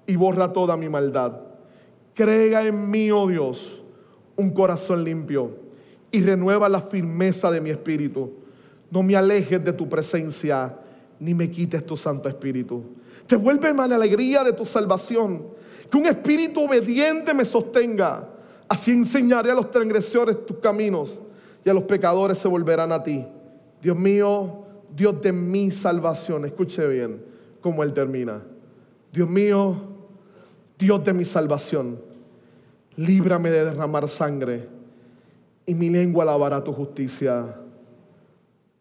y 0.06 0.16
borra 0.16 0.52
toda 0.52 0.78
mi 0.78 0.89
maldad. 0.89 1.39
Crea 2.14 2.66
en 2.66 2.89
mí, 2.89 3.10
oh 3.12 3.28
Dios, 3.28 3.82
un 4.36 4.52
corazón 4.52 5.04
limpio 5.04 5.52
y 6.12 6.22
renueva 6.22 6.68
la 6.68 6.82
firmeza 6.82 7.50
de 7.50 7.62
mi 7.62 7.70
espíritu. 7.70 8.32
No 8.89 9.02
me 9.02 9.16
alejes 9.16 9.64
de 9.64 9.72
tu 9.72 9.88
presencia, 9.88 10.76
ni 11.20 11.34
me 11.34 11.50
quites 11.50 11.86
tu 11.86 11.96
Santo 11.96 12.28
Espíritu. 12.28 12.84
Te 13.32 13.38
vuelve 13.38 13.74
la 13.74 13.96
alegría 13.96 14.44
de 14.44 14.52
tu 14.52 14.66
salvación. 14.66 15.46
Que 15.90 15.96
un 15.96 16.06
espíritu 16.06 16.66
obediente 16.66 17.34
me 17.34 17.46
sostenga. 17.46 18.28
Así 18.68 18.92
enseñaré 18.92 19.52
a 19.52 19.56
los 19.56 19.72
transgresores 19.72 20.46
tus 20.46 20.58
caminos 20.58 21.22
y 21.64 21.70
a 21.70 21.74
los 21.74 21.86
pecadores 21.86 22.40
se 22.40 22.50
volverán 22.50 22.92
a 22.92 23.02
ti. 23.02 23.26
Dios 23.82 23.98
mío, 23.98 24.66
Dios 24.94 25.22
de 25.22 25.32
mi 25.32 25.72
salvación. 25.72 26.44
Escuche 26.44 26.86
bien 26.86 27.24
cómo 27.62 27.84
Él 27.84 27.94
termina. 27.94 28.42
Dios 29.14 29.30
mío, 29.30 29.78
Dios 30.78 31.02
de 31.06 31.14
mi 31.14 31.24
salvación. 31.24 32.02
Líbrame 32.98 33.50
de 33.50 33.64
derramar 33.64 34.10
sangre 34.10 34.68
y 35.66 35.74
mi 35.74 35.90
lengua 35.90 36.24
alabará 36.24 36.62
tu 36.62 36.74
justicia. 36.74 37.56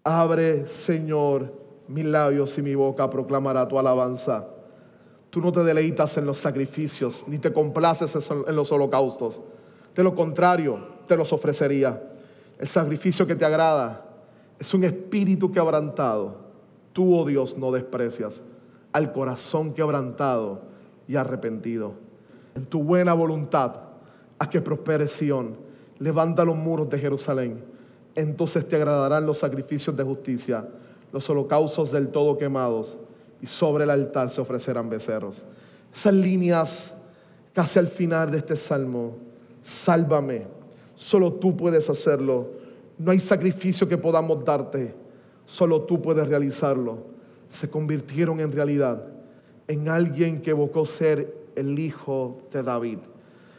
Abre, 0.02 0.66
Señor, 0.66 1.54
mis 1.90 2.04
labios 2.04 2.56
y 2.56 2.62
mi 2.62 2.74
boca 2.74 3.10
proclamará 3.10 3.66
tu 3.66 3.78
alabanza. 3.78 4.46
Tú 5.30 5.40
no 5.40 5.52
te 5.52 5.62
deleitas 5.62 6.16
en 6.16 6.26
los 6.26 6.38
sacrificios, 6.38 7.24
ni 7.26 7.38
te 7.38 7.52
complaces 7.52 8.30
en 8.30 8.56
los 8.56 8.72
holocaustos. 8.72 9.40
De 9.94 10.02
lo 10.02 10.14
contrario, 10.14 10.78
te 11.06 11.16
los 11.16 11.32
ofrecería. 11.32 12.02
El 12.58 12.66
sacrificio 12.66 13.26
que 13.26 13.34
te 13.34 13.44
agrada 13.44 14.04
es 14.58 14.72
un 14.74 14.84
espíritu 14.84 15.50
quebrantado. 15.50 16.36
Tú, 16.92 17.16
oh 17.16 17.24
Dios, 17.24 17.56
no 17.56 17.70
desprecias 17.72 18.42
al 18.92 19.12
corazón 19.12 19.72
quebrantado 19.72 20.62
y 21.06 21.16
arrepentido. 21.16 21.94
En 22.54 22.66
tu 22.66 22.82
buena 22.82 23.14
voluntad, 23.14 23.76
a 24.38 24.48
que 24.48 24.60
prospere 24.60 25.06
Sión 25.06 25.56
levanta 25.98 26.44
los 26.44 26.56
muros 26.56 26.88
de 26.88 26.98
Jerusalén. 26.98 27.62
Entonces 28.14 28.66
te 28.66 28.76
agradarán 28.76 29.26
los 29.26 29.38
sacrificios 29.38 29.96
de 29.96 30.02
justicia, 30.02 30.66
los 31.12 31.28
holocaustos 31.28 31.90
del 31.90 32.08
todo 32.08 32.38
quemados, 32.38 32.98
y 33.42 33.46
sobre 33.46 33.84
el 33.84 33.90
altar 33.90 34.30
se 34.30 34.40
ofrecerán 34.40 34.90
becerros. 34.90 35.44
Esas 35.94 36.14
líneas 36.14 36.94
casi 37.52 37.78
al 37.78 37.88
final 37.88 38.30
de 38.30 38.38
este 38.38 38.56
salmo, 38.56 39.16
sálvame, 39.62 40.46
solo 40.94 41.32
tú 41.32 41.56
puedes 41.56 41.88
hacerlo. 41.88 42.48
No 42.98 43.10
hay 43.10 43.20
sacrificio 43.20 43.88
que 43.88 43.98
podamos 43.98 44.44
darte, 44.44 44.94
solo 45.46 45.82
tú 45.82 46.00
puedes 46.00 46.26
realizarlo. 46.28 46.98
Se 47.48 47.68
convirtieron 47.68 48.40
en 48.40 48.52
realidad 48.52 49.04
en 49.66 49.88
alguien 49.88 50.42
que 50.42 50.50
evocó 50.50 50.86
ser 50.86 51.34
el 51.56 51.78
hijo 51.78 52.42
de 52.52 52.62
David, 52.62 52.98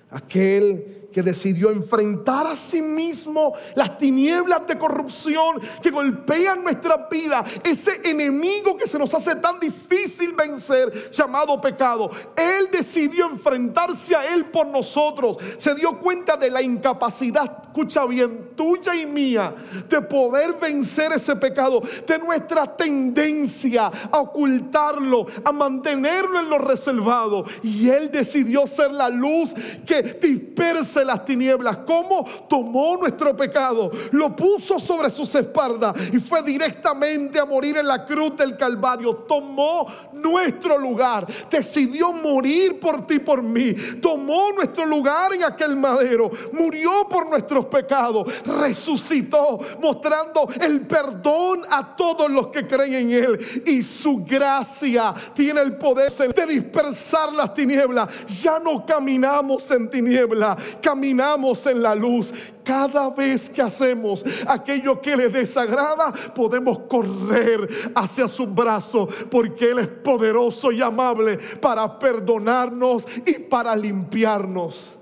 aquel 0.09 1.00
que 1.11 1.21
decidió 1.21 1.69
enfrentar 1.71 2.47
a 2.47 2.55
sí 2.55 2.81
mismo 2.81 3.53
las 3.75 3.97
tinieblas 3.97 4.65
de 4.67 4.77
corrupción 4.77 5.59
que 5.81 5.91
golpean 5.91 6.63
nuestra 6.63 7.07
vida, 7.09 7.43
ese 7.63 8.01
enemigo 8.03 8.77
que 8.77 8.87
se 8.87 8.97
nos 8.97 9.13
hace 9.13 9.35
tan 9.35 9.59
difícil 9.59 10.33
vencer, 10.33 11.11
llamado 11.11 11.59
pecado. 11.59 12.09
Él 12.35 12.69
decidió 12.71 13.27
enfrentarse 13.27 14.15
a 14.15 14.33
él 14.33 14.45
por 14.45 14.67
nosotros. 14.67 15.37
Se 15.57 15.75
dio 15.75 15.99
cuenta 15.99 16.37
de 16.37 16.49
la 16.49 16.61
incapacidad, 16.61 17.63
escucha 17.63 18.05
bien, 18.05 18.51
tuya 18.55 18.95
y 18.95 19.05
mía, 19.05 19.53
de 19.89 20.01
poder 20.01 20.53
vencer 20.53 21.11
ese 21.13 21.35
pecado, 21.35 21.81
de 22.07 22.17
nuestra 22.17 22.75
tendencia 22.75 23.91
a 24.11 24.19
ocultarlo, 24.19 25.25
a 25.43 25.51
mantenerlo 25.51 26.39
en 26.39 26.49
lo 26.49 26.57
reservado. 26.57 27.45
Y 27.63 27.89
él 27.89 28.11
decidió 28.11 28.65
ser 28.67 28.91
la 28.91 29.09
luz 29.09 29.53
que 29.85 30.01
dispersa 30.01 31.00
las 31.05 31.25
tinieblas, 31.25 31.79
cómo 31.85 32.25
tomó 32.47 32.97
nuestro 32.97 33.35
pecado, 33.35 33.91
lo 34.11 34.35
puso 34.35 34.79
sobre 34.79 35.09
sus 35.09 35.33
espaldas 35.35 35.95
y 36.11 36.19
fue 36.19 36.41
directamente 36.43 37.39
a 37.39 37.45
morir 37.45 37.77
en 37.77 37.87
la 37.87 38.05
cruz 38.05 38.35
del 38.35 38.57
Calvario. 38.57 39.15
Tomó 39.27 39.87
nuestro 40.13 40.77
lugar, 40.77 41.27
decidió 41.49 42.11
morir 42.11 42.79
por 42.79 43.05
ti, 43.05 43.19
por 43.19 43.41
mí. 43.41 43.73
Tomó 44.01 44.51
nuestro 44.51 44.85
lugar 44.85 45.33
en 45.33 45.43
aquel 45.43 45.75
madero, 45.75 46.31
murió 46.51 47.07
por 47.09 47.29
nuestros 47.29 47.65
pecados, 47.65 48.27
resucitó, 48.45 49.59
mostrando 49.79 50.47
el 50.59 50.81
perdón 50.81 51.63
a 51.69 51.95
todos 51.95 52.29
los 52.29 52.47
que 52.47 52.67
creen 52.67 52.93
en 52.93 53.11
Él. 53.11 53.63
Y 53.65 53.81
su 53.83 54.23
gracia 54.25 55.13
tiene 55.33 55.61
el 55.61 55.77
poder 55.77 56.11
de 56.11 56.45
dispersar 56.45 57.33
las 57.33 57.53
tinieblas. 57.53 58.09
Ya 58.41 58.59
no 58.59 58.85
caminamos 58.85 59.69
en 59.71 59.89
tinieblas, 59.89 60.57
en 60.93 61.81
la 61.81 61.95
luz. 61.95 62.33
Cada 62.63 63.09
vez 63.09 63.49
que 63.49 63.61
hacemos 63.61 64.23
aquello 64.47 65.01
que 65.01 65.15
le 65.15 65.29
desagrada, 65.29 66.11
podemos 66.33 66.79
correr 66.79 67.67
hacia 67.95 68.27
su 68.27 68.45
brazo, 68.47 69.07
porque 69.29 69.71
Él 69.71 69.79
es 69.79 69.87
poderoso 69.87 70.71
y 70.71 70.81
amable 70.81 71.37
para 71.59 71.97
perdonarnos 71.97 73.05
y 73.25 73.33
para 73.33 73.75
limpiarnos. 73.75 74.97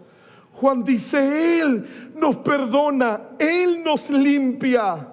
Juan 0.53 0.83
dice, 0.83 1.61
Él 1.61 2.11
nos 2.15 2.37
perdona, 2.37 3.21
Él 3.37 3.83
nos 3.83 4.09
limpia, 4.09 5.07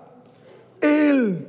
Él 0.80 1.46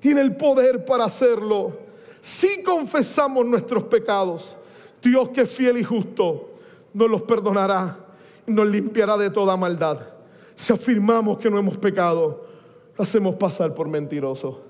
tiene 0.00 0.20
el 0.20 0.36
poder 0.36 0.84
para 0.84 1.04
hacerlo. 1.04 1.78
Si 2.20 2.62
confesamos 2.62 3.44
nuestros 3.44 3.84
pecados, 3.84 4.56
Dios 5.02 5.30
que 5.30 5.42
es 5.42 5.54
fiel 5.54 5.78
y 5.78 5.84
justo, 5.84 6.50
nos 6.92 7.10
los 7.10 7.22
perdonará 7.22 8.03
nos 8.46 8.66
limpiará 8.66 9.16
de 9.16 9.30
toda 9.30 9.56
maldad. 9.56 10.00
Si 10.54 10.72
afirmamos 10.72 11.38
que 11.38 11.50
no 11.50 11.58
hemos 11.58 11.76
pecado, 11.76 12.46
lo 12.96 13.02
hacemos 13.02 13.34
pasar 13.36 13.74
por 13.74 13.88
mentiroso. 13.88 14.62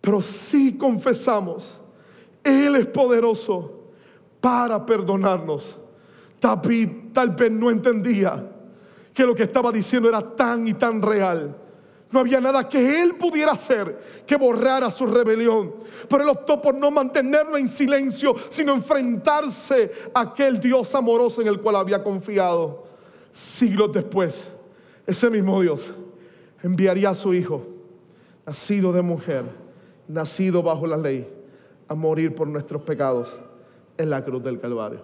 Pero 0.00 0.22
si 0.22 0.76
confesamos, 0.76 1.80
Él 2.44 2.76
es 2.76 2.86
poderoso 2.86 3.78
para 4.40 4.84
perdonarnos. 4.84 5.78
David 6.40 6.88
tal 7.12 7.30
vez 7.30 7.50
no 7.50 7.70
entendía 7.70 8.52
que 9.12 9.24
lo 9.24 9.34
que 9.34 9.42
estaba 9.42 9.72
diciendo 9.72 10.08
era 10.08 10.22
tan 10.22 10.68
y 10.68 10.74
tan 10.74 11.02
real, 11.02 11.56
No 12.10 12.20
había 12.20 12.40
nada 12.40 12.66
que 12.66 13.02
él 13.02 13.16
pudiera 13.16 13.52
hacer 13.52 14.22
que 14.26 14.36
borrara 14.36 14.90
su 14.90 15.04
rebelión. 15.04 15.74
Pero 16.08 16.22
él 16.22 16.30
optó 16.30 16.58
por 16.58 16.74
no 16.74 16.90
mantenerlo 16.90 17.58
en 17.58 17.68
silencio, 17.68 18.34
sino 18.48 18.72
enfrentarse 18.72 19.90
a 20.14 20.20
aquel 20.20 20.58
Dios 20.58 20.94
amoroso 20.94 21.42
en 21.42 21.48
el 21.48 21.60
cual 21.60 21.76
había 21.76 22.02
confiado. 22.02 22.87
Siglos 23.38 23.92
después, 23.92 24.50
ese 25.06 25.30
mismo 25.30 25.60
Dios 25.60 25.94
enviaría 26.60 27.10
a 27.10 27.14
su 27.14 27.32
hijo, 27.32 27.62
nacido 28.44 28.92
de 28.92 29.00
mujer, 29.00 29.44
nacido 30.08 30.60
bajo 30.60 30.88
la 30.88 30.96
ley, 30.96 31.32
a 31.86 31.94
morir 31.94 32.34
por 32.34 32.48
nuestros 32.48 32.82
pecados 32.82 33.32
en 33.96 34.10
la 34.10 34.24
cruz 34.24 34.42
del 34.42 34.58
Calvario. 34.58 35.02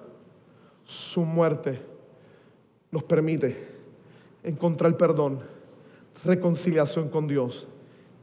Su 0.82 1.24
muerte 1.24 1.80
nos 2.90 3.04
permite 3.04 3.68
encontrar 4.42 4.96
perdón, 4.96 5.38
reconciliación 6.24 7.10
con 7.10 7.28
Dios 7.28 7.68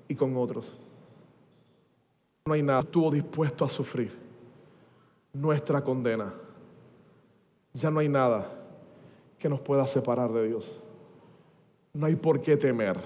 y 0.09 0.15
con 0.15 0.35
otros. 0.35 0.75
No 2.47 2.51
hay 2.51 2.63
nada, 2.63 2.81
estuvo 2.81 3.09
dispuesto 3.11 3.63
a 3.63 3.69
sufrir 3.69 4.11
nuestra 5.31 5.81
condena. 5.81 6.33
Ya 7.73 7.89
no 7.89 8.01
hay 8.01 8.09
nada 8.09 8.57
que 9.41 9.49
nos 9.49 9.59
pueda 9.59 9.87
separar 9.87 10.31
de 10.31 10.47
Dios. 10.47 10.79
No 11.93 12.05
hay 12.05 12.15
por 12.15 12.41
qué 12.41 12.55
temer. 12.55 12.97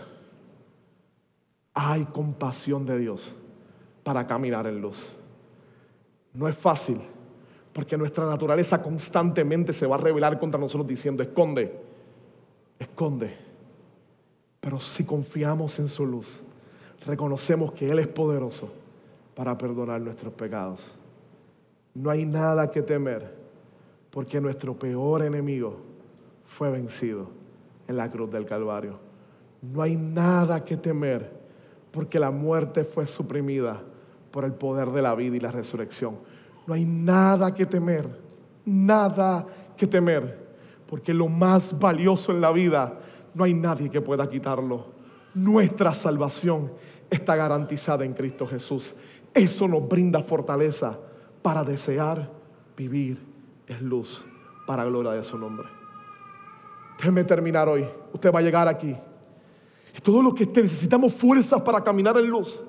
Hay 1.74 2.04
compasión 2.06 2.86
de 2.86 3.00
Dios 3.00 3.34
para 4.04 4.28
caminar 4.28 4.68
en 4.68 4.82
luz. 4.82 5.14
No 6.34 6.48
es 6.50 6.58
fácil, 6.58 7.00
porque 7.72 7.98
nuestra 7.98 8.28
naturaleza 8.28 8.82
constantemente 8.82 9.72
se 9.72 9.88
va 9.88 9.96
a 9.96 10.00
rebelar 10.00 10.38
contra 10.38 10.60
nosotros 10.60 10.88
diciendo, 10.88 11.24
esconde, 11.24 11.74
esconde. 12.78 13.34
Pero 14.60 14.80
si 14.82 15.06
confiamos 15.06 15.80
en 15.80 15.88
su 15.88 16.06
luz, 16.06 16.44
reconocemos 17.06 17.72
que 17.72 17.90
Él 17.90 18.00
es 18.00 18.08
poderoso 18.08 18.70
para 19.36 19.58
perdonar 19.58 20.02
nuestros 20.02 20.34
pecados. 20.34 20.96
No 21.94 22.10
hay 22.10 22.26
nada 22.26 22.70
que 22.70 22.82
temer, 22.82 23.34
porque 24.12 24.42
nuestro 24.42 24.78
peor 24.78 25.24
enemigo 25.24 25.95
fue 26.56 26.72
vencido 26.72 27.28
en 27.86 27.98
la 27.98 28.10
cruz 28.10 28.32
del 28.32 28.46
Calvario. 28.46 28.98
No 29.62 29.82
hay 29.82 29.98
nada 29.98 30.64
que 30.64 30.78
temer, 30.78 31.30
porque 31.92 32.18
la 32.18 32.32
muerte 32.32 32.86
fue 32.86 33.06
suprimida 33.06 33.82
por 34.32 34.46
el 34.46 34.54
poder 34.54 34.92
de 34.92 35.02
la 35.02 35.16
vida 35.16 35.36
y 35.36 35.42
la 35.42 35.52
resurrección. 35.52 36.16
No 36.66 36.74
hay 36.74 36.86
nada 36.86 37.54
que 37.54 37.66
temer, 37.66 38.08
nada 38.64 39.46
que 39.76 39.86
temer, 39.86 40.46
porque 40.88 41.14
lo 41.14 41.28
más 41.28 41.78
valioso 41.78 42.32
en 42.32 42.40
la 42.40 42.54
vida 42.54 43.00
no 43.34 43.44
hay 43.44 43.54
nadie 43.54 43.90
que 43.90 44.00
pueda 44.00 44.30
quitarlo. 44.30 44.86
Nuestra 45.34 45.94
salvación 45.94 46.72
está 47.10 47.36
garantizada 47.36 48.06
en 48.06 48.14
Cristo 48.14 48.48
Jesús. 48.48 48.96
Eso 49.34 49.68
nos 49.68 49.86
brinda 49.90 50.24
fortaleza 50.24 50.98
para 51.42 51.66
desear 51.66 52.32
vivir 52.78 53.22
en 53.68 53.90
luz 53.90 54.26
para 54.66 54.86
gloria 54.86 55.12
de 55.12 55.24
su 55.26 55.38
nombre. 55.38 55.68
Déjeme 56.98 57.24
terminar 57.24 57.68
hoy. 57.68 57.88
Usted 58.14 58.32
va 58.32 58.40
a 58.40 58.42
llegar 58.42 58.68
aquí. 58.68 58.96
Y 59.96 60.02
todo 60.02 60.22
lo 60.22 60.34
que 60.34 60.44
esté, 60.44 60.62
necesitamos 60.62 61.14
fuerzas 61.14 61.62
para 61.62 61.84
caminar 61.84 62.18
en 62.18 62.28
luz. 62.28 62.64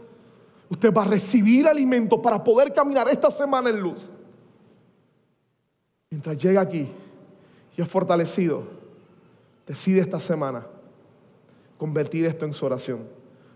Usted 0.69 0.93
va 0.93 1.03
a 1.03 1.07
recibir 1.07 1.67
alimento 1.67 2.21
para 2.21 2.43
poder 2.43 2.73
caminar 2.73 3.09
esta 3.09 3.31
semana 3.31 3.71
en 3.71 3.81
luz. 3.81 4.13
Mientras 6.11 6.37
llega 6.39 6.61
aquí 6.61 6.89
y 7.77 7.83
es 7.83 7.89
fortalecido, 7.89 8.63
decide 9.67 10.01
esta 10.01 10.21
semana 10.21 10.67
convertir 11.79 12.27
esto 12.27 12.45
en 12.45 12.53
su 12.53 12.65
oración. 12.65 13.01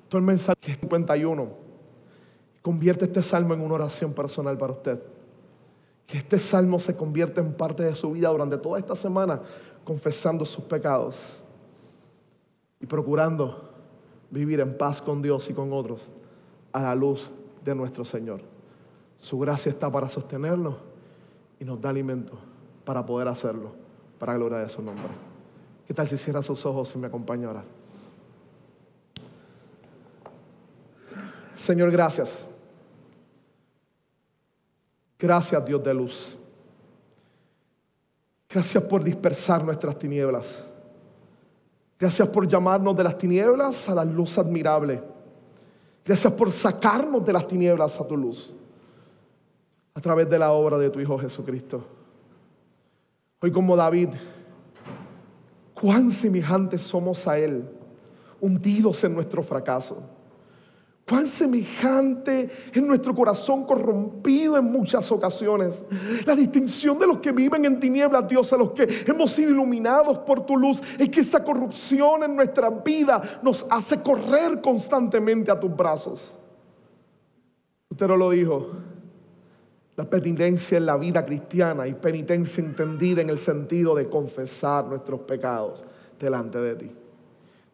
Todo 0.09 0.19
el 0.19 0.25
mensaje 0.25 0.59
es 0.67 0.79
51. 0.79 1.49
Convierte 2.63 3.07
este 3.07 3.23
salmo 3.23 3.55
en 3.55 3.61
una 3.61 3.75
oración 3.75 4.13
personal 4.13 4.59
para 4.59 4.73
usted. 4.73 5.01
Que 6.07 6.19
este 6.19 6.39
salmo 6.39 6.81
se 6.81 6.97
convierta 6.97 7.41
en 7.41 7.55
parte 7.55 7.85
de 7.85 7.95
su 7.95 8.13
vida 8.13 8.29
durante 8.29 8.59
toda 8.59 8.79
esta 8.79 8.97
semana, 8.97 9.41
confesando 9.91 10.45
sus 10.45 10.63
pecados 10.67 11.37
y 12.79 12.87
procurando 12.87 13.73
vivir 14.31 14.61
en 14.61 14.79
paz 14.79 15.03
con 15.03 15.21
Dios 15.21 15.51
y 15.51 15.53
con 15.53 15.73
otros 15.73 16.09
a 16.71 16.81
la 16.81 16.95
luz 16.95 17.29
de 17.65 17.75
nuestro 17.75 18.05
Señor. 18.05 18.41
Su 19.19 19.37
gracia 19.41 19.69
está 19.69 19.91
para 19.91 20.09
sostenernos 20.09 20.77
y 21.59 21.65
nos 21.65 21.81
da 21.81 21.91
alimento 21.91 22.39
para 22.85 23.05
poder 23.05 23.27
hacerlo, 23.27 23.73
para 24.21 24.35
gloria 24.35 24.59
de 24.59 24.69
su 24.69 24.81
nombre. 24.81 25.09
¿Qué 25.89 25.93
tal 25.93 26.07
si 26.07 26.17
cierra 26.17 26.41
sus 26.41 26.65
ojos 26.65 26.95
y 26.95 26.99
me 26.99 27.09
acompaña 27.09 27.51
a? 27.51 27.65
Señor, 31.57 31.91
gracias. 31.91 32.47
Gracias 35.19 35.67
Dios 35.67 35.83
de 35.83 35.95
luz. 35.95 36.40
Gracias 38.51 38.83
por 38.83 39.05
dispersar 39.05 39.65
nuestras 39.65 39.97
tinieblas. 39.97 40.65
Gracias 41.99 42.29
por 42.29 42.49
llamarnos 42.49 42.97
de 42.97 43.05
las 43.05 43.17
tinieblas 43.17 43.89
a 43.89 43.95
la 43.95 44.05
luz 44.05 44.39
admirable. 44.39 45.01
Gracias 46.05 46.33
por 46.33 46.51
sacarnos 46.51 47.25
de 47.25 47.33
las 47.33 47.47
tinieblas 47.47 48.01
a 48.01 48.07
tu 48.07 48.17
luz 48.17 48.53
a 49.95 50.01
través 50.01 50.29
de 50.29 50.39
la 50.39 50.51
obra 50.51 50.79
de 50.79 50.91
tu 50.91 50.99
Hijo 50.99 51.17
Jesucristo. 51.19 51.85
Hoy 53.41 53.53
como 53.53 53.77
David, 53.77 54.09
cuán 55.73 56.11
semejantes 56.11 56.81
somos 56.81 57.29
a 57.29 57.39
Él, 57.39 57.65
hundidos 58.41 59.05
en 59.05 59.15
nuestro 59.15 59.43
fracaso 59.43 60.03
cuán 61.11 61.27
semejante 61.27 62.49
en 62.73 62.87
nuestro 62.87 63.13
corazón 63.13 63.65
corrompido 63.65 64.57
en 64.57 64.67
muchas 64.67 65.11
ocasiones. 65.11 65.83
La 66.25 66.37
distinción 66.37 67.01
de 67.01 67.07
los 67.09 67.19
que 67.19 67.33
viven 67.33 67.65
en 67.65 67.81
tinieblas, 67.81 68.29
Dios, 68.29 68.53
a 68.53 68.57
los 68.57 68.71
que 68.71 68.87
hemos 69.05 69.33
sido 69.33 69.51
iluminados 69.51 70.21
por 70.21 70.47
tu 70.47 70.57
luz, 70.57 70.81
es 70.97 71.09
que 71.09 71.19
esa 71.19 71.43
corrupción 71.43 72.23
en 72.23 72.37
nuestra 72.37 72.71
vida 72.71 73.41
nos 73.43 73.67
hace 73.69 74.01
correr 74.01 74.61
constantemente 74.61 75.51
a 75.51 75.59
tus 75.59 75.77
brazos. 75.77 76.39
Usted 77.91 78.07
no 78.07 78.17
lo 78.17 78.31
dijo. 78.31 78.69
La 79.97 80.09
penitencia 80.09 80.79
en 80.79 80.87
la 80.87 80.97
vida 80.97 81.25
cristiana 81.25 81.89
y 81.89 81.95
penitencia 81.95 82.63
entendida 82.63 83.21
en 83.21 83.31
el 83.31 83.39
sentido 83.39 83.97
de 83.97 84.09
confesar 84.09 84.87
nuestros 84.87 85.23
pecados 85.23 85.85
delante 86.21 86.59
de 86.61 86.75
ti 86.77 87.00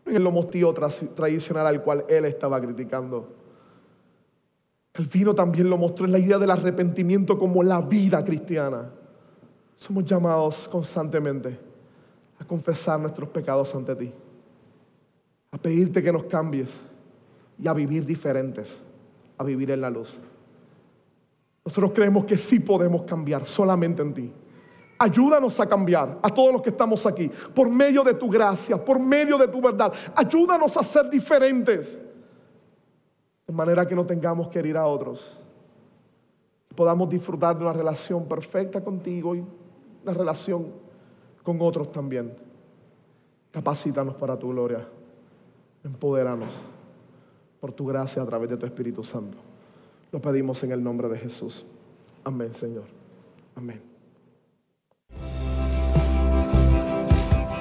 en 0.06 0.16
el 0.16 0.22
motivo 0.22 0.72
tradicional 0.72 1.66
al 1.66 1.82
cual 1.82 2.04
él 2.08 2.24
estaba 2.24 2.60
criticando. 2.60 3.34
El 4.94 5.06
vino 5.06 5.34
también 5.34 5.68
lo 5.68 5.76
mostró 5.76 6.06
en 6.06 6.12
la 6.12 6.18
idea 6.18 6.38
del 6.38 6.50
arrepentimiento 6.50 7.38
como 7.38 7.62
la 7.62 7.80
vida 7.80 8.24
cristiana. 8.24 8.90
Somos 9.76 10.04
llamados 10.04 10.68
constantemente 10.68 11.58
a 12.38 12.44
confesar 12.44 13.00
nuestros 13.00 13.28
pecados 13.28 13.74
ante 13.74 13.94
ti, 13.94 14.12
a 15.50 15.58
pedirte 15.58 16.02
que 16.02 16.12
nos 16.12 16.24
cambies 16.24 16.74
y 17.58 17.68
a 17.68 17.72
vivir 17.72 18.06
diferentes, 18.06 18.80
a 19.36 19.44
vivir 19.44 19.70
en 19.70 19.80
la 19.80 19.90
luz. 19.90 20.18
Nosotros 21.64 21.90
creemos 21.92 22.24
que 22.24 22.38
sí 22.38 22.60
podemos 22.60 23.02
cambiar 23.02 23.44
solamente 23.44 24.00
en 24.00 24.14
ti. 24.14 24.32
Ayúdanos 24.98 25.58
a 25.60 25.66
cambiar 25.66 26.18
a 26.22 26.28
todos 26.30 26.52
los 26.52 26.62
que 26.62 26.70
estamos 26.70 27.04
aquí, 27.06 27.30
por 27.54 27.68
medio 27.68 28.02
de 28.02 28.14
tu 28.14 28.30
gracia, 28.30 28.82
por 28.82 28.98
medio 28.98 29.36
de 29.36 29.48
tu 29.48 29.60
verdad. 29.60 29.92
Ayúdanos 30.14 30.76
a 30.76 30.82
ser 30.82 31.10
diferentes, 31.10 32.00
de 33.46 33.52
manera 33.52 33.86
que 33.86 33.94
no 33.94 34.06
tengamos 34.06 34.48
que 34.48 34.58
herir 34.58 34.76
a 34.76 34.86
otros. 34.86 35.38
Podamos 36.74 37.08
disfrutar 37.08 37.56
de 37.56 37.64
una 37.64 37.72
relación 37.72 38.26
perfecta 38.26 38.82
contigo 38.82 39.34
y 39.34 39.44
una 40.02 40.12
relación 40.12 40.66
con 41.42 41.60
otros 41.60 41.90
también. 41.90 42.34
Capacítanos 43.50 44.14
para 44.14 44.38
tu 44.38 44.50
gloria. 44.50 44.86
Empodéranos 45.84 46.50
por 47.60 47.72
tu 47.72 47.86
gracia 47.86 48.22
a 48.22 48.26
través 48.26 48.50
de 48.50 48.56
tu 48.56 48.66
Espíritu 48.66 49.02
Santo. 49.02 49.38
Lo 50.12 50.20
pedimos 50.20 50.62
en 50.64 50.72
el 50.72 50.82
nombre 50.82 51.08
de 51.08 51.18
Jesús. 51.18 51.64
Amén, 52.24 52.52
Señor. 52.52 52.84
Amén. 53.54 53.95